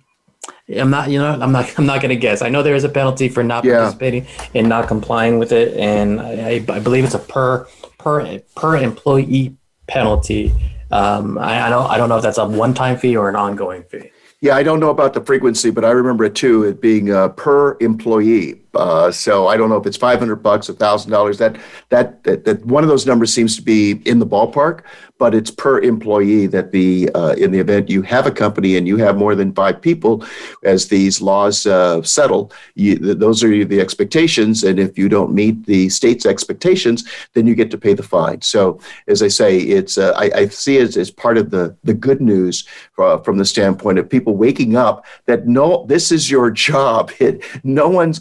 [0.68, 2.42] I'm not, you know, I'm not, I'm not going to guess.
[2.42, 3.78] I know there is a penalty for not yeah.
[3.78, 7.66] participating and not complying with it, and I, I believe it's a per
[7.98, 10.52] per per employee penalty.
[10.90, 13.82] Um, I, I don't, I don't know if that's a one-time fee or an ongoing
[13.84, 14.10] fee.
[14.42, 16.64] Yeah, I don't know about the frequency, but I remember it too.
[16.64, 18.61] It being uh, per employee.
[18.74, 21.38] Uh, so I don't know if it's 500 bucks, a thousand dollars.
[21.38, 21.58] That,
[21.90, 24.82] that that that one of those numbers seems to be in the ballpark,
[25.18, 26.46] but it's per employee.
[26.46, 29.52] That the uh, in the event you have a company and you have more than
[29.52, 30.24] five people,
[30.64, 34.64] as these laws uh, settle, you, those are the expectations.
[34.64, 37.04] And if you don't meet the state's expectations,
[37.34, 38.40] then you get to pay the fine.
[38.40, 41.94] So as I say, it's uh, I, I, see it as part of the the
[41.94, 42.66] good news
[42.96, 47.10] from the standpoint of people waking up that no, this is your job.
[47.20, 48.18] It, no one's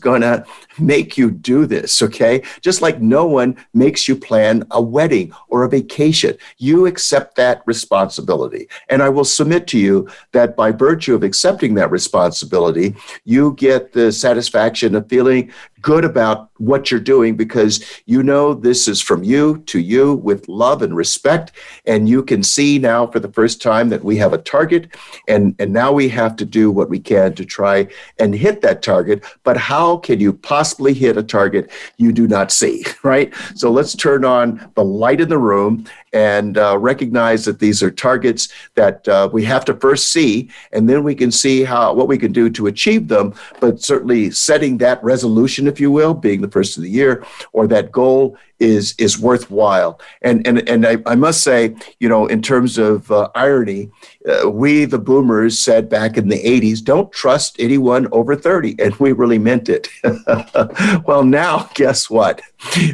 [0.80, 2.44] make you do this, okay?
[2.62, 6.38] Just like no one makes you plan a wedding or a vacation.
[6.58, 8.68] You accept that responsibility.
[8.90, 13.94] And I will submit to you that by virtue of accepting that responsibility, you get
[13.94, 15.52] the satisfaction of feeling
[15.82, 20.48] good about what you're doing because you know this is from you to you with
[20.48, 21.52] love and respect.
[21.86, 24.96] And you can see now for the first time that we have a target
[25.28, 27.88] and, and now we have to do what we can to try
[28.20, 29.24] and hit that target.
[29.44, 33.34] But how can you possibly hit a target you do not see, right?
[33.56, 37.92] So let's turn on the light in the room and uh, recognize that these are
[37.92, 42.08] targets that uh, we have to first see, and then we can see how what
[42.08, 43.34] we can do to achieve them.
[43.60, 47.68] But certainly setting that resolution, if you will, being the first of the year, or
[47.68, 50.00] that goal is is worthwhile.
[50.22, 53.92] And and and I, I must say, you know, in terms of uh, irony,
[54.30, 58.96] uh, we the boomers said back in the '80s, "Don't trust anyone over 30," and
[58.98, 59.88] we really meant it.
[61.06, 62.42] well, now guess what?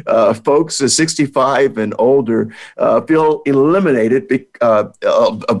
[0.06, 4.86] Uh, folks 65 and older uh, feel eliminated be, uh,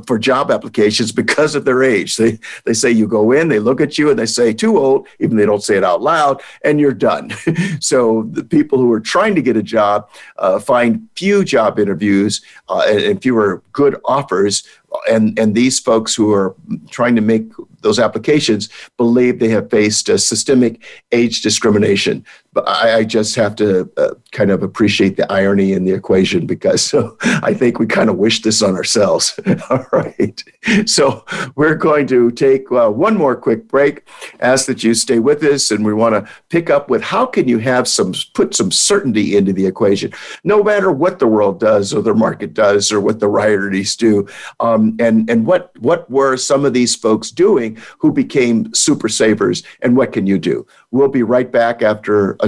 [0.06, 2.16] for job applications because of their age.
[2.16, 5.06] They they say you go in, they look at you, and they say too old,
[5.20, 7.32] even they don't say it out loud, and you're done.
[7.80, 11.78] so the people who are trying to get a job job, uh, find few job
[11.78, 14.62] interviews uh, and, and fewer good offers
[15.08, 16.54] and and these folks who are
[16.90, 17.50] trying to make
[17.82, 20.82] those applications believe they have faced a systemic
[21.12, 22.24] age discrimination.
[22.58, 26.44] But I, I just have to uh, kind of appreciate the irony in the equation
[26.44, 29.38] because so I think we kind of wish this on ourselves.
[29.70, 30.42] All right.
[30.86, 34.08] So we're going to take uh, one more quick break.
[34.40, 37.46] Ask that you stay with us, and we want to pick up with how can
[37.46, 41.94] you have some put some certainty into the equation, no matter what the world does
[41.94, 44.26] or the market does or what the rioters do.
[44.58, 49.62] Um, and and what what were some of these folks doing who became super savers,
[49.80, 50.66] and what can you do?
[50.90, 52.47] We'll be right back after a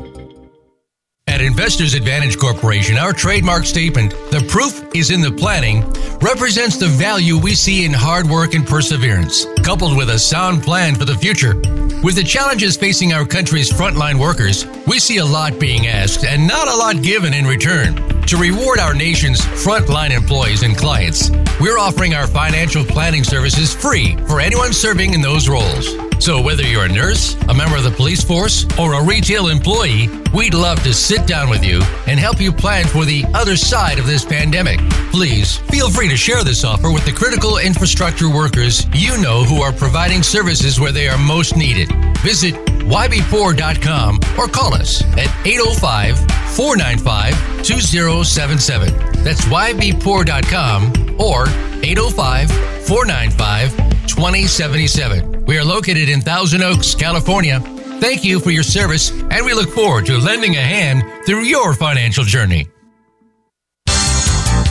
[1.31, 5.81] At Investors Advantage Corporation, our trademark statement, the proof is in the planning,
[6.19, 10.93] represents the value we see in hard work and perseverance, coupled with a sound plan
[10.93, 11.55] for the future.
[12.03, 16.45] With the challenges facing our country's frontline workers, we see a lot being asked and
[16.45, 18.10] not a lot given in return.
[18.27, 24.15] To reward our nation's frontline employees and clients, we're offering our financial planning services free
[24.27, 25.95] for anyone serving in those roles.
[26.23, 30.07] So, whether you're a nurse, a member of the police force, or a retail employee,
[30.33, 33.99] we'd love to sit down with you and help you plan for the other side
[33.99, 34.79] of this pandemic.
[35.11, 39.61] Please feel free to share this offer with the critical infrastructure workers you know who
[39.61, 41.91] are providing services where they are most needed.
[42.19, 42.53] Visit
[42.85, 46.17] ybpoor.com or call us at 805
[46.55, 47.63] 495
[48.11, 49.23] 2077.
[49.23, 51.47] That's ybpoor.com or
[51.81, 52.51] 805
[52.85, 53.71] 495
[54.05, 55.45] 2077.
[55.45, 57.61] We are located in Thousand Oaks, California.
[58.01, 61.73] Thank you for your service, and we look forward to lending a hand through your
[61.73, 62.70] financial journey.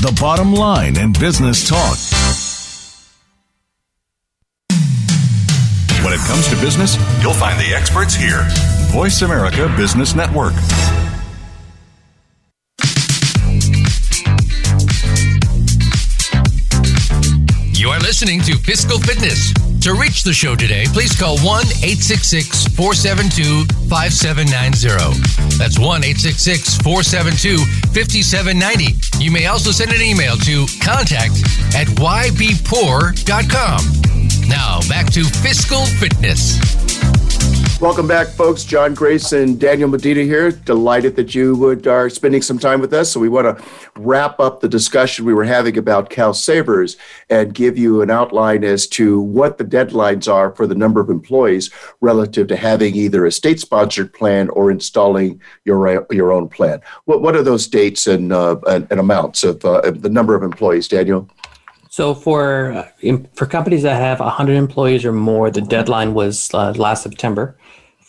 [0.00, 1.98] the bottom line in business talk.
[6.02, 8.46] When it comes to business, you'll find the experts here.
[8.92, 10.54] Voice America Business Network.
[17.74, 19.52] You are listening to Fiscal Fitness.
[19.80, 25.56] To reach the show today, please call 1 866 472 5790.
[25.56, 29.24] That's 1 866 472 5790.
[29.24, 31.40] You may also send an email to contact
[31.74, 33.80] at ybpoor.com.
[34.48, 36.60] Now, back to Fiscal Fitness.
[37.80, 38.62] Welcome back, folks.
[38.62, 40.52] John Grace and Daniel Medina here.
[40.52, 43.10] Delighted that you would are spending some time with us.
[43.10, 43.64] So we want to
[43.96, 46.98] wrap up the discussion we were having about Cal Savers
[47.30, 51.08] and give you an outline as to what the deadlines are for the number of
[51.08, 51.70] employees
[52.02, 56.82] relative to having either a state-sponsored plan or installing your your own plan.
[57.06, 60.42] What what are those dates and uh, and, and, amounts of uh, the number of
[60.42, 61.30] employees, Daniel?
[61.90, 66.72] So for uh, for companies that have 100 employees or more, the deadline was uh,
[66.76, 67.56] last September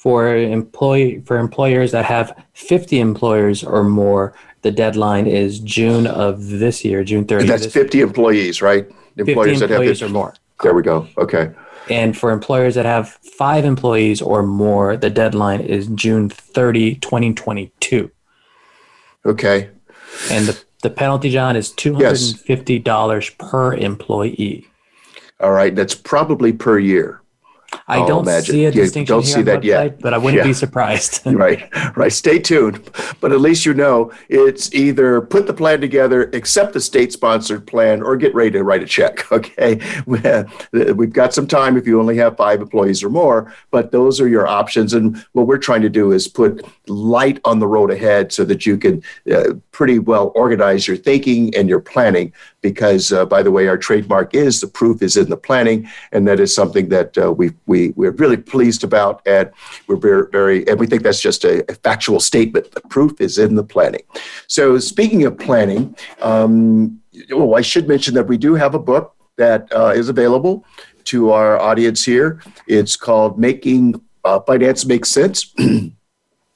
[0.01, 6.47] for employee for employers that have 50 employers or more the deadline is june of
[6.47, 8.07] this year june 30th that's 50 year.
[8.07, 11.51] employees right employers 50 employees that have 50, or more there we go okay
[11.89, 18.11] And for employers that have five employees or more, the deadline is June 30, 2022.
[19.25, 19.69] Okay.
[20.29, 24.67] And the, the penalty, John, is $250 per employee.
[25.39, 25.75] All right.
[25.75, 27.20] That's probably per year.
[27.87, 28.53] I I'll don't imagine.
[28.55, 29.99] see a You distinction don't see that the yet.
[30.01, 30.47] but I wouldn't Yeah.
[30.47, 31.21] be surprised.
[31.25, 31.67] right,
[31.97, 32.11] right.
[32.11, 32.89] Stay tuned.
[33.21, 37.65] But at least you know it's either put the plan together, accept the state sponsored
[37.67, 39.25] plan, or get ready to write a check.
[39.31, 39.79] Okay.
[40.05, 40.51] We have-
[41.13, 44.47] got some time if you only have five employees or more, but those are your
[44.47, 44.93] options.
[44.93, 48.65] And what we're trying to do is put light on the road ahead so that
[48.65, 49.01] you can
[49.33, 52.33] uh, pretty well organize your thinking and your planning.
[52.61, 56.27] Because, uh, by the way, our trademark is the proof is in the planning, and
[56.27, 59.51] that is something that uh, we we we're really pleased about, and
[59.87, 62.71] we're very very and we think that's just a, a factual statement.
[62.71, 64.03] The proof is in the planning.
[64.47, 67.01] So, speaking of planning, um,
[67.31, 70.65] oh, I should mention that we do have a book that uh, is available
[71.05, 72.41] to our audience here.
[72.67, 75.53] It's called Making uh, Finance Make Sense.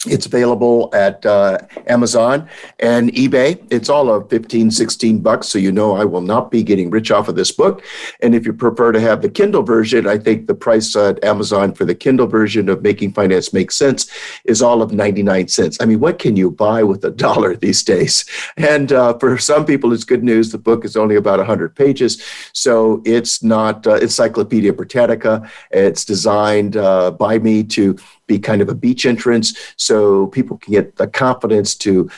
[0.07, 2.47] It's available at uh, Amazon
[2.79, 3.65] and eBay.
[3.69, 5.47] It's all of 15, 16 bucks.
[5.47, 7.83] So you know I will not be getting rich off of this book.
[8.21, 11.73] And if you prefer to have the Kindle version, I think the price at Amazon
[11.73, 14.09] for the Kindle version of Making Finance Make Sense
[14.45, 15.77] is all of 99 cents.
[15.81, 18.25] I mean, what can you buy with a dollar these days?
[18.57, 20.51] And uh, for some people, it's good news.
[20.51, 22.21] The book is only about 100 pages.
[22.53, 25.49] So it's not uh, Encyclopedia Britannica.
[25.71, 27.97] It's designed uh, by me to
[28.27, 32.09] be kind of a beach entrance so people can get the confidence to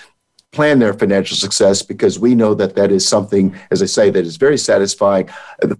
[0.53, 4.25] plan their financial success because we know that that is something as i say that
[4.25, 5.29] is very satisfying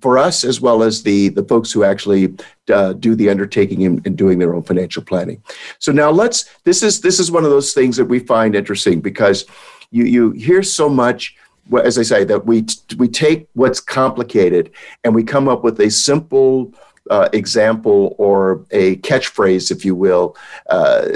[0.01, 2.35] for us as well as the the folks who actually
[2.71, 5.41] uh, do the undertaking and, in doing their own financial planning.
[5.79, 8.99] So now let's this is this is one of those things that we find interesting
[8.99, 9.45] because
[9.91, 11.35] you you hear so much
[11.83, 12.65] as i say that we
[12.97, 14.71] we take what's complicated
[15.03, 16.73] and we come up with a simple
[17.09, 20.35] uh, example or a catchphrase, if you will,
[20.69, 21.07] uh,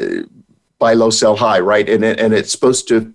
[0.79, 1.87] buy low, sell high, right?
[1.87, 3.13] And, and it's supposed to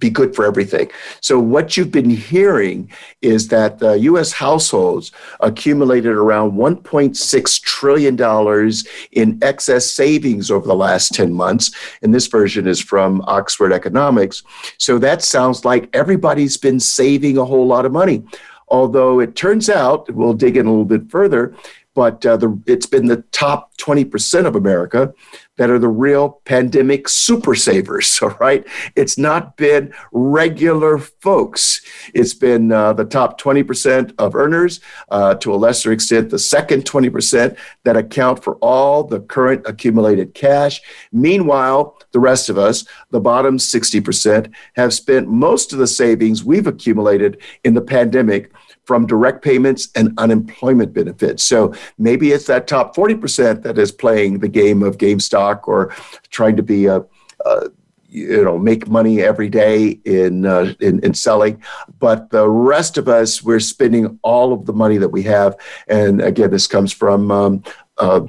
[0.00, 0.90] be good for everything.
[1.20, 2.90] So, what you've been hearing
[3.22, 8.72] is that US households accumulated around $1.6 trillion
[9.12, 11.70] in excess savings over the last 10 months.
[12.02, 14.42] And this version is from Oxford Economics.
[14.78, 18.24] So, that sounds like everybody's been saving a whole lot of money.
[18.68, 21.54] Although it turns out, we'll dig in a little bit further,
[22.00, 25.12] but uh, the, it's been the top 20% of America
[25.58, 28.18] that are the real pandemic super savers.
[28.22, 28.66] All right.
[28.96, 31.82] It's not been regular folks.
[32.14, 34.80] It's been uh, the top 20% of earners,
[35.10, 40.32] uh, to a lesser extent, the second 20% that account for all the current accumulated
[40.32, 40.80] cash.
[41.12, 46.66] Meanwhile, the rest of us, the bottom 60%, have spent most of the savings we've
[46.66, 48.50] accumulated in the pandemic
[48.90, 51.44] from direct payments and unemployment benefits.
[51.44, 55.94] So maybe it's that top 40% that is playing the game of GameStop or
[56.30, 57.04] trying to be a,
[57.46, 57.68] a
[58.08, 61.62] you know make money every day in, uh, in in selling
[62.00, 65.54] but the rest of us we're spending all of the money that we have
[65.86, 67.62] and again this comes from um,
[67.98, 68.26] uh,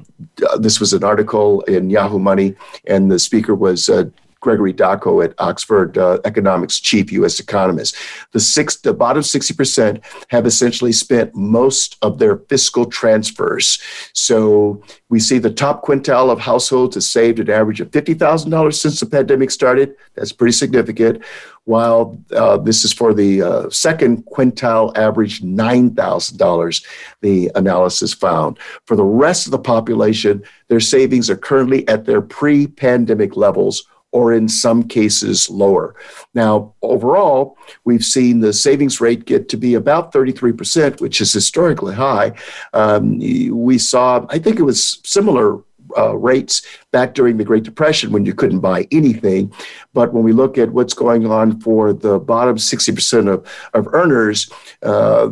[0.59, 2.53] this was an article in Yahoo Money
[2.85, 4.03] and the speaker was uh,
[4.41, 7.39] Gregory Daco at Oxford uh, Economics chief U.S.
[7.39, 7.95] economist.
[8.33, 13.81] The six, the bottom sixty percent have essentially spent most of their fiscal transfers.
[14.13, 18.51] So we see the top quintile of households has saved an average of fifty thousand
[18.51, 19.95] dollars since the pandemic started.
[20.15, 21.23] That's pretty significant.
[21.65, 26.83] While uh, this is for the uh, second quintile, average nine thousand dollars.
[27.21, 32.21] The analysis found for the rest of the population, their savings are currently at their
[32.21, 35.95] pre-pandemic levels or in some cases lower.
[36.33, 41.95] Now, overall, we've seen the savings rate get to be about 33%, which is historically
[41.95, 42.33] high.
[42.73, 45.59] Um, we saw, I think it was similar
[45.97, 49.53] uh, rates back during the Great Depression when you couldn't buy anything.
[49.93, 54.51] But when we look at what's going on for the bottom 60% of, of earners,
[54.83, 55.29] uh,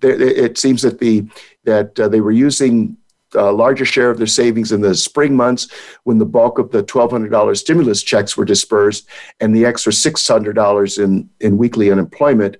[0.00, 1.26] it seems that the
[1.64, 2.96] that uh, they were using
[3.34, 5.68] larger share of their savings in the spring months
[6.04, 9.08] when the bulk of the $1,200 stimulus checks were dispersed
[9.40, 12.56] and the extra $600 in, in weekly unemployment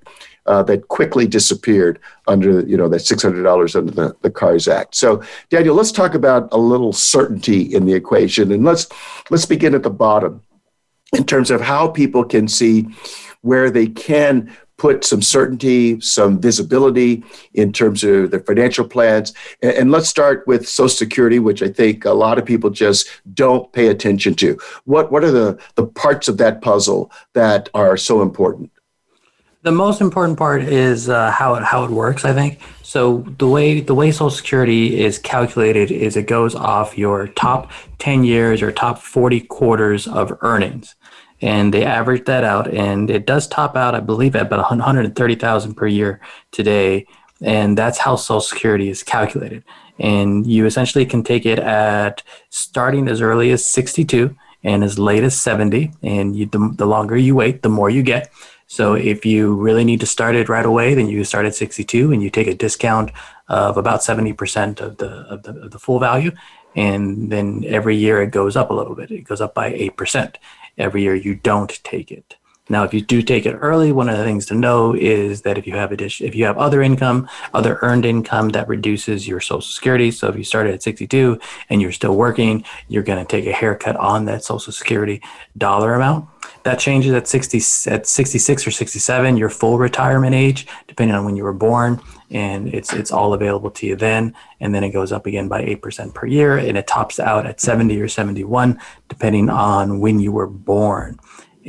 [0.46, 4.94] uh, that quickly disappeared under, you know, that $600 under the, the CARES Act.
[4.94, 8.50] So, Daniel, let's talk about a little certainty in the equation.
[8.50, 8.88] And let's,
[9.30, 10.42] let's begin at the bottom
[11.12, 12.86] in terms of how people can see
[13.42, 17.22] where they can put some certainty, some visibility
[17.52, 19.34] in terms of their financial plans.
[19.60, 23.70] And, let's start with Social Security, which I think a lot of people just don't
[23.72, 24.58] pay attention to.
[24.84, 28.70] What what are the, the parts of that puzzle that are so important?
[29.62, 32.24] The most important part is uh, how it how it works.
[32.24, 36.96] I think So the way the way Social Security is calculated is it goes off
[36.96, 40.94] your top 10 years or top 40 quarters of earnings.
[41.40, 45.74] And they average that out and it does top out, I believe, at about 130,000
[45.74, 46.20] per year
[46.50, 47.06] today.
[47.40, 49.62] And that's how Social Security is calculated.
[49.98, 55.22] And you essentially can take it at starting as early as 62 and as late
[55.22, 55.92] as 70.
[56.02, 58.30] And you, the, the longer you wait, the more you get.
[58.66, 62.12] So if you really need to start it right away, then you start at 62
[62.12, 63.12] and you take a discount
[63.48, 66.32] of about 70% of the, of the, of the full value.
[66.76, 69.10] And then every year it goes up a little bit.
[69.10, 70.34] It goes up by 8%
[70.78, 72.36] every year you don't take it.
[72.70, 75.56] Now, if you do take it early, one of the things to know is that
[75.56, 79.40] if you have addition, if you have other income, other earned income, that reduces your
[79.40, 80.10] Social Security.
[80.10, 83.52] So if you started at 62 and you're still working, you're going to take a
[83.52, 85.22] haircut on that Social Security
[85.56, 86.28] dollar amount.
[86.64, 91.36] That changes at 60 at 66 or 67, your full retirement age, depending on when
[91.36, 92.00] you were born,
[92.30, 94.34] and it's it's all available to you then.
[94.60, 97.46] And then it goes up again by eight percent per year, and it tops out
[97.46, 101.18] at 70 or 71, depending on when you were born.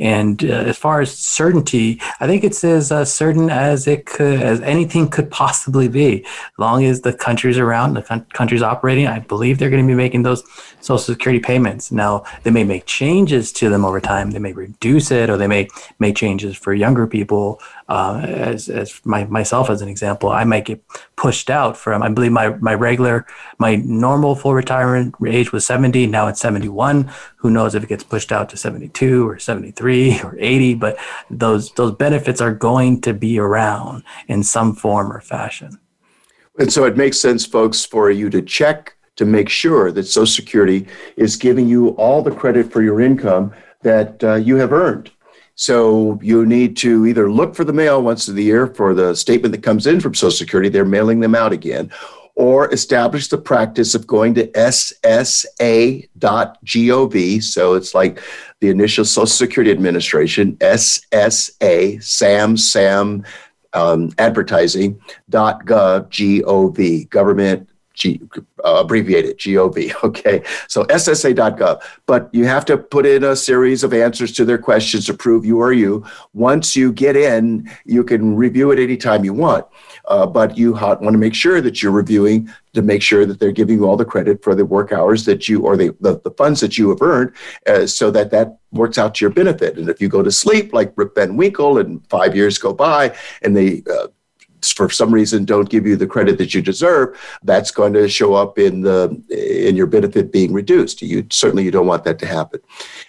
[0.00, 4.40] And uh, as far as certainty, I think it's as uh, certain as it could,
[4.40, 6.24] as anything could possibly be.
[6.24, 9.86] As long as the country's around, the con- country's operating, I believe they're going to
[9.86, 10.42] be making those
[10.80, 11.92] Social Security payments.
[11.92, 14.30] Now, they may make changes to them over time.
[14.30, 19.00] They may reduce it, or they may make changes for younger people uh, as, as
[19.04, 20.80] my, myself as an example, I might get
[21.16, 23.26] pushed out from, I believe my, my regular,
[23.58, 26.06] my normal full retirement age was 70.
[26.06, 27.10] Now it's 71.
[27.38, 30.98] Who knows if it gets pushed out to 72 or 73 or 80, but
[31.30, 35.80] those, those benefits are going to be around in some form or fashion.
[36.60, 40.26] And so it makes sense, folks, for you to check to make sure that Social
[40.26, 40.86] Security
[41.16, 45.10] is giving you all the credit for your income that uh, you have earned.
[45.60, 49.52] So you need to either look for the mail once a year for the statement
[49.52, 51.90] that comes in from Social Security, they're mailing them out again,
[52.34, 56.02] or establish the practice of going to ssa.gov.
[57.42, 58.22] So it's like
[58.60, 63.26] the initial Social Security Administration, SSA, SAM, SAM,
[63.74, 67.69] um, advertising.gov, G-O-V, government
[68.00, 68.20] G,
[68.64, 69.92] uh, abbreviated GOV.
[70.10, 71.82] Okay, so SSA.gov.
[72.06, 75.44] But you have to put in a series of answers to their questions to prove
[75.44, 76.04] you are you.
[76.32, 79.66] Once you get in, you can review it anytime you want.
[80.06, 83.52] Uh, but you want to make sure that you're reviewing to make sure that they're
[83.52, 86.30] giving you all the credit for the work hours that you or the, the, the
[86.32, 87.32] funds that you have earned
[87.66, 89.76] uh, so that that works out to your benefit.
[89.76, 93.16] And if you go to sleep like Rip Van Winkle and five years go by
[93.42, 94.08] and they uh,
[94.64, 98.34] for some reason don't give you the credit that you deserve, that's going to show
[98.34, 99.20] up in the
[99.68, 101.02] in your benefit being reduced.
[101.02, 102.60] You certainly you don't want that to happen.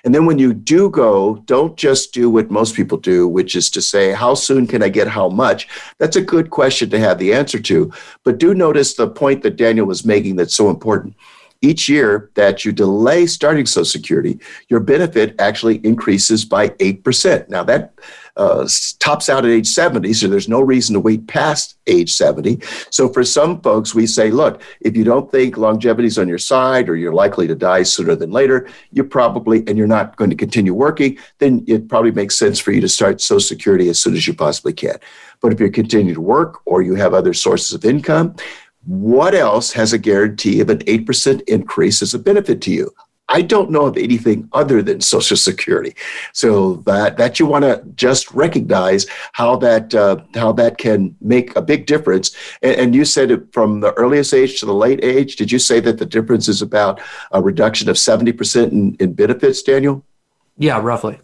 [0.03, 3.69] And then when you do go, don't just do what most people do, which is
[3.71, 5.67] to say, how soon can I get how much?
[5.97, 7.91] That's a good question to have the answer to.
[8.23, 11.15] But do notice the point that Daniel was making that's so important
[11.61, 14.39] each year that you delay starting Social Security,
[14.69, 17.49] your benefit actually increases by 8%.
[17.49, 17.93] Now, that
[18.37, 18.67] uh,
[18.99, 22.59] tops out at age 70, so there's no reason to wait past age 70.
[22.89, 26.37] So for some folks, we say, look, if you don't think longevity is on your
[26.37, 30.29] side or you're likely to die sooner than later, you probably, and you're not going
[30.29, 33.99] to continue working, then it probably makes sense for you to start Social Security as
[33.99, 34.97] soon as you possibly can.
[35.41, 38.35] But if you continue to work or you have other sources of income,
[38.85, 42.91] what else has a guarantee of an 8% increase as a benefit to you?
[43.31, 45.95] I don't know of anything other than Social Security.
[46.33, 51.55] So that that you want to just recognize how that uh, how that can make
[51.55, 52.35] a big difference.
[52.61, 55.37] And, and, you said it from the earliest age to the late age.
[55.37, 56.99] Did you say that the difference is about
[57.31, 60.05] a reduction of seventy percent in, in benefits, Daniel?
[60.57, 61.19] Yeah, roughly.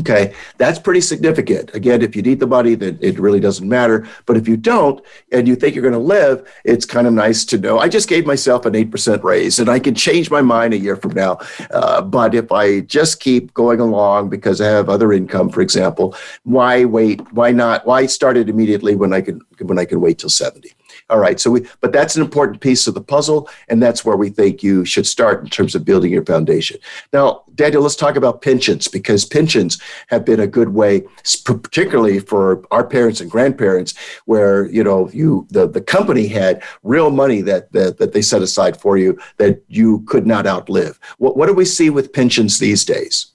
[0.00, 1.74] Okay, that's pretty significant.
[1.74, 4.06] Again, if you need the money, then it really doesn't matter.
[4.26, 7.44] But if you don't and you think you're going to live, it's kind of nice
[7.46, 7.78] to know.
[7.78, 10.94] I just gave myself an 8% raise and I can change my mind a year
[10.94, 11.38] from now.
[11.70, 16.14] Uh, but if I just keep going along because I have other income, for example,
[16.44, 17.20] why wait?
[17.32, 17.86] Why not?
[17.86, 20.70] Why start it immediately when I can when I can wait till 70?
[21.10, 21.40] All right.
[21.40, 24.62] So we, but that's an important piece of the puzzle, and that's where we think
[24.62, 26.78] you should start in terms of building your foundation.
[27.12, 31.04] Now, Daniel, let's talk about pensions because pensions have been a good way,
[31.44, 33.94] particularly for our parents and grandparents,
[34.26, 38.42] where you know you the the company had real money that that, that they set
[38.42, 41.00] aside for you that you could not outlive.
[41.16, 43.32] What what do we see with pensions these days?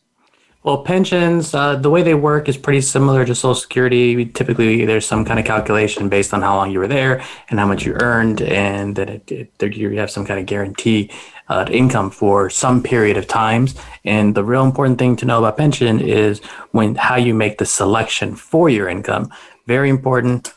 [0.64, 4.26] Well, pensions, uh, the way they work is pretty similar to Social Security.
[4.28, 7.68] Typically, there's some kind of calculation based on how long you were there and how
[7.68, 11.12] much you earned, and then it, it, you have some kind of guarantee
[11.50, 13.76] uh, income for some period of times.
[14.06, 16.40] And the real important thing to know about pension is
[16.72, 19.34] when how you make the selection for your income.
[19.68, 20.54] Very important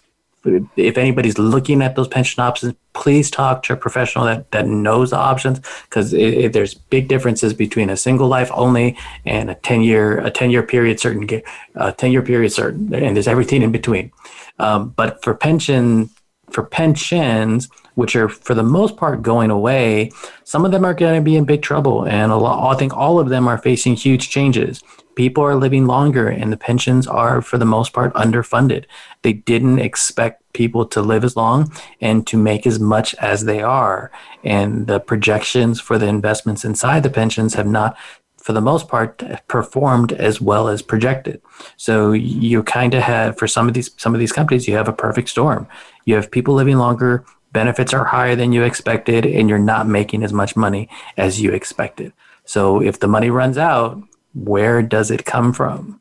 [0.76, 5.10] if anybody's looking at those pension options, please talk to a professional that, that knows
[5.10, 10.18] the options because there's big differences between a single life only and a 10 year
[10.18, 11.42] a 10 year period certain
[11.74, 14.10] a 10 year period certain and there's everything in between.
[14.58, 16.10] Um, but for pension
[16.50, 20.10] for pensions which are for the most part going away
[20.44, 22.96] some of them are going to be in big trouble and a lot i think
[22.96, 24.82] all of them are facing huge changes
[25.16, 28.84] people are living longer and the pensions are for the most part underfunded.
[29.22, 33.60] They didn't expect people to live as long and to make as much as they
[33.60, 34.12] are.
[34.44, 37.96] And the projections for the investments inside the pensions have not
[38.36, 41.42] for the most part performed as well as projected.
[41.76, 44.86] So you kind of have for some of these some of these companies you have
[44.86, 45.66] a perfect storm.
[46.04, 50.22] You have people living longer benefits are higher than you expected and you're not making
[50.22, 52.12] as much money as you expected.
[52.44, 54.00] So if the money runs out
[54.36, 56.00] where does it come from?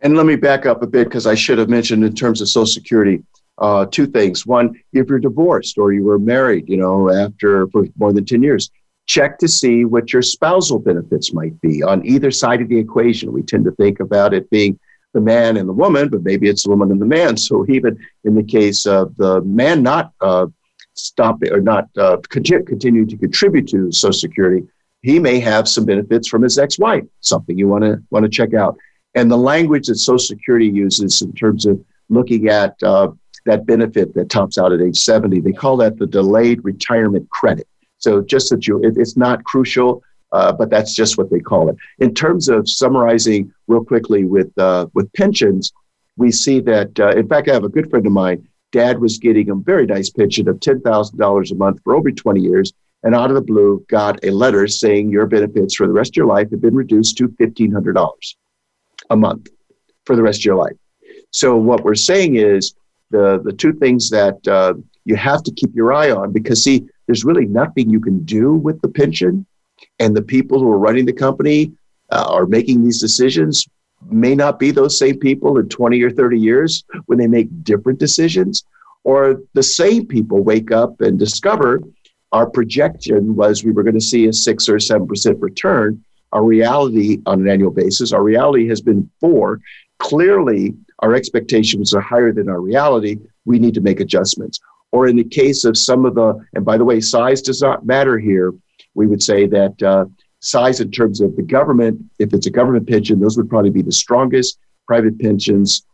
[0.00, 2.48] And let me back up a bit because I should have mentioned in terms of
[2.48, 3.22] Social Security
[3.58, 4.46] uh, two things.
[4.46, 8.42] One, if you're divorced or you were married, you know, after for more than 10
[8.42, 8.70] years,
[9.06, 13.32] check to see what your spousal benefits might be on either side of the equation.
[13.32, 14.78] We tend to think about it being
[15.12, 17.36] the man and the woman, but maybe it's the woman and the man.
[17.36, 20.46] So even in the case of the man not uh,
[20.94, 24.66] stopping or not uh, continue to contribute to Social Security,
[25.02, 28.54] he may have some benefits from his ex-wife, something you want to want to check
[28.54, 28.76] out.
[29.14, 33.10] And the language that Social Security uses in terms of looking at uh,
[33.46, 37.66] that benefit that tops out at age 70, they call that the delayed retirement credit.
[37.98, 41.70] So just that you, it, it's not crucial, uh, but that's just what they call
[41.70, 41.76] it.
[41.98, 45.72] In terms of summarizing real quickly with uh, with pensions,
[46.16, 46.98] we see that.
[46.98, 48.46] Uh, in fact, I have a good friend of mine.
[48.72, 52.10] Dad was getting a very nice pension of ten thousand dollars a month for over
[52.10, 52.72] 20 years
[53.02, 56.16] and out of the blue got a letter saying your benefits for the rest of
[56.16, 58.34] your life have been reduced to $1,500
[59.10, 59.48] a month
[60.04, 60.76] for the rest of your life.
[61.30, 62.74] So, what we're saying is
[63.10, 64.74] the, the two things that uh,
[65.04, 68.54] you have to keep your eye on because, see, there's really nothing you can do
[68.54, 69.46] with the pension.
[69.98, 71.72] And the people who are running the company
[72.10, 73.66] uh, are making these decisions
[74.08, 77.98] may not be those same people in 20 or 30 years when they make different
[77.98, 78.64] decisions.
[79.04, 81.80] Or the same people wake up and discover
[82.32, 86.02] our projection was we were going to see a six or seven percent return.
[86.32, 89.60] Our reality on an annual basis, our reality has been four.
[89.98, 93.18] Clearly, our expectations are higher than our reality.
[93.44, 94.60] We need to make adjustments.
[94.92, 97.84] Or in the case of some of the, and by the way, size does not
[97.84, 98.54] matter here.
[98.94, 100.06] We would say that uh,
[100.40, 103.82] size in terms of the government, if it's a government pension, those would probably be
[103.82, 104.58] the strongest.
[104.86, 105.86] Private pensions,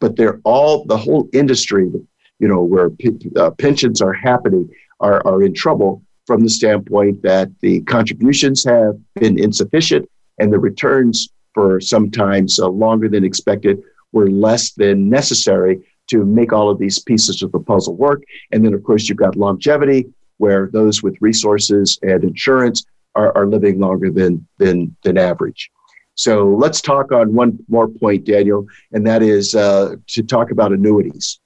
[0.00, 1.90] but they're all the whole industry,
[2.38, 2.90] you know, where
[3.36, 4.70] uh, pensions are happening
[5.02, 10.58] are, are in trouble from the standpoint that the contributions have been insufficient and the
[10.58, 13.82] returns for sometimes uh, longer than expected
[14.12, 18.22] were less than necessary to make all of these pieces of the puzzle work.
[18.50, 20.06] And then, of course, you've got longevity,
[20.38, 22.84] where those with resources and insurance
[23.14, 25.70] are, are living longer than, than, than average.
[26.14, 30.72] So let's talk on one more point, Daniel, and that is uh, to talk about
[30.72, 31.40] annuities.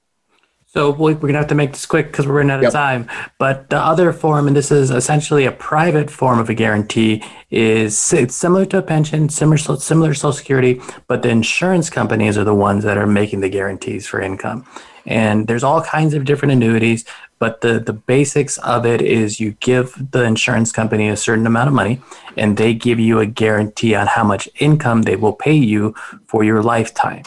[0.76, 2.72] So we're going to have to make this quick because we're running out of yep.
[2.74, 3.08] time.
[3.38, 8.12] But the other form, and this is essentially a private form of a guarantee, is
[8.12, 12.44] it's similar to a pension, similar similar to Social Security, but the insurance companies are
[12.44, 14.66] the ones that are making the guarantees for income.
[15.06, 17.06] And there's all kinds of different annuities,
[17.38, 21.68] but the the basics of it is you give the insurance company a certain amount
[21.68, 22.02] of money,
[22.36, 25.94] and they give you a guarantee on how much income they will pay you
[26.26, 27.22] for your lifetime.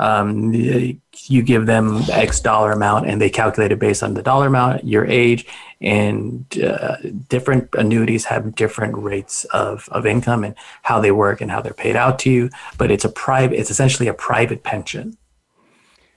[0.00, 4.46] Um, you give them X dollar amount and they calculate it based on the dollar
[4.46, 5.46] amount, your age,
[5.80, 6.96] and uh,
[7.28, 11.74] different annuities have different rates of, of income and how they work and how they're
[11.74, 12.50] paid out to you.
[12.78, 15.16] But it's a private, it's essentially a private pension.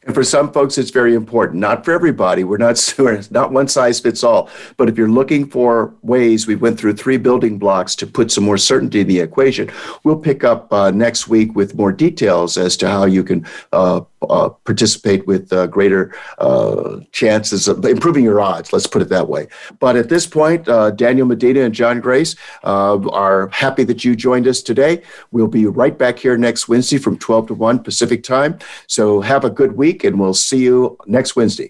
[0.06, 1.60] And for some folks, it's very important.
[1.60, 2.44] Not for everybody.
[2.44, 4.50] We're not we're not one size fits all.
[4.78, 8.44] But if you're looking for ways, we went through three building blocks to put some
[8.44, 9.72] more certainty in the equation.
[10.04, 14.02] We'll pick up uh, next week with more details as to how you can uh,
[14.30, 18.74] uh, participate with uh, greater uh, chances of improving your odds.
[18.74, 19.48] Let's put it that way.
[19.80, 24.48] But at this point, uh, Daniel Medina and John Grace are happy that you joined
[24.48, 25.02] us today.
[25.32, 28.60] We'll be right back here next Wednesday from 12 to 1 Pacific time.
[28.88, 31.70] So have a good week week, and we'll see you next Wednesday.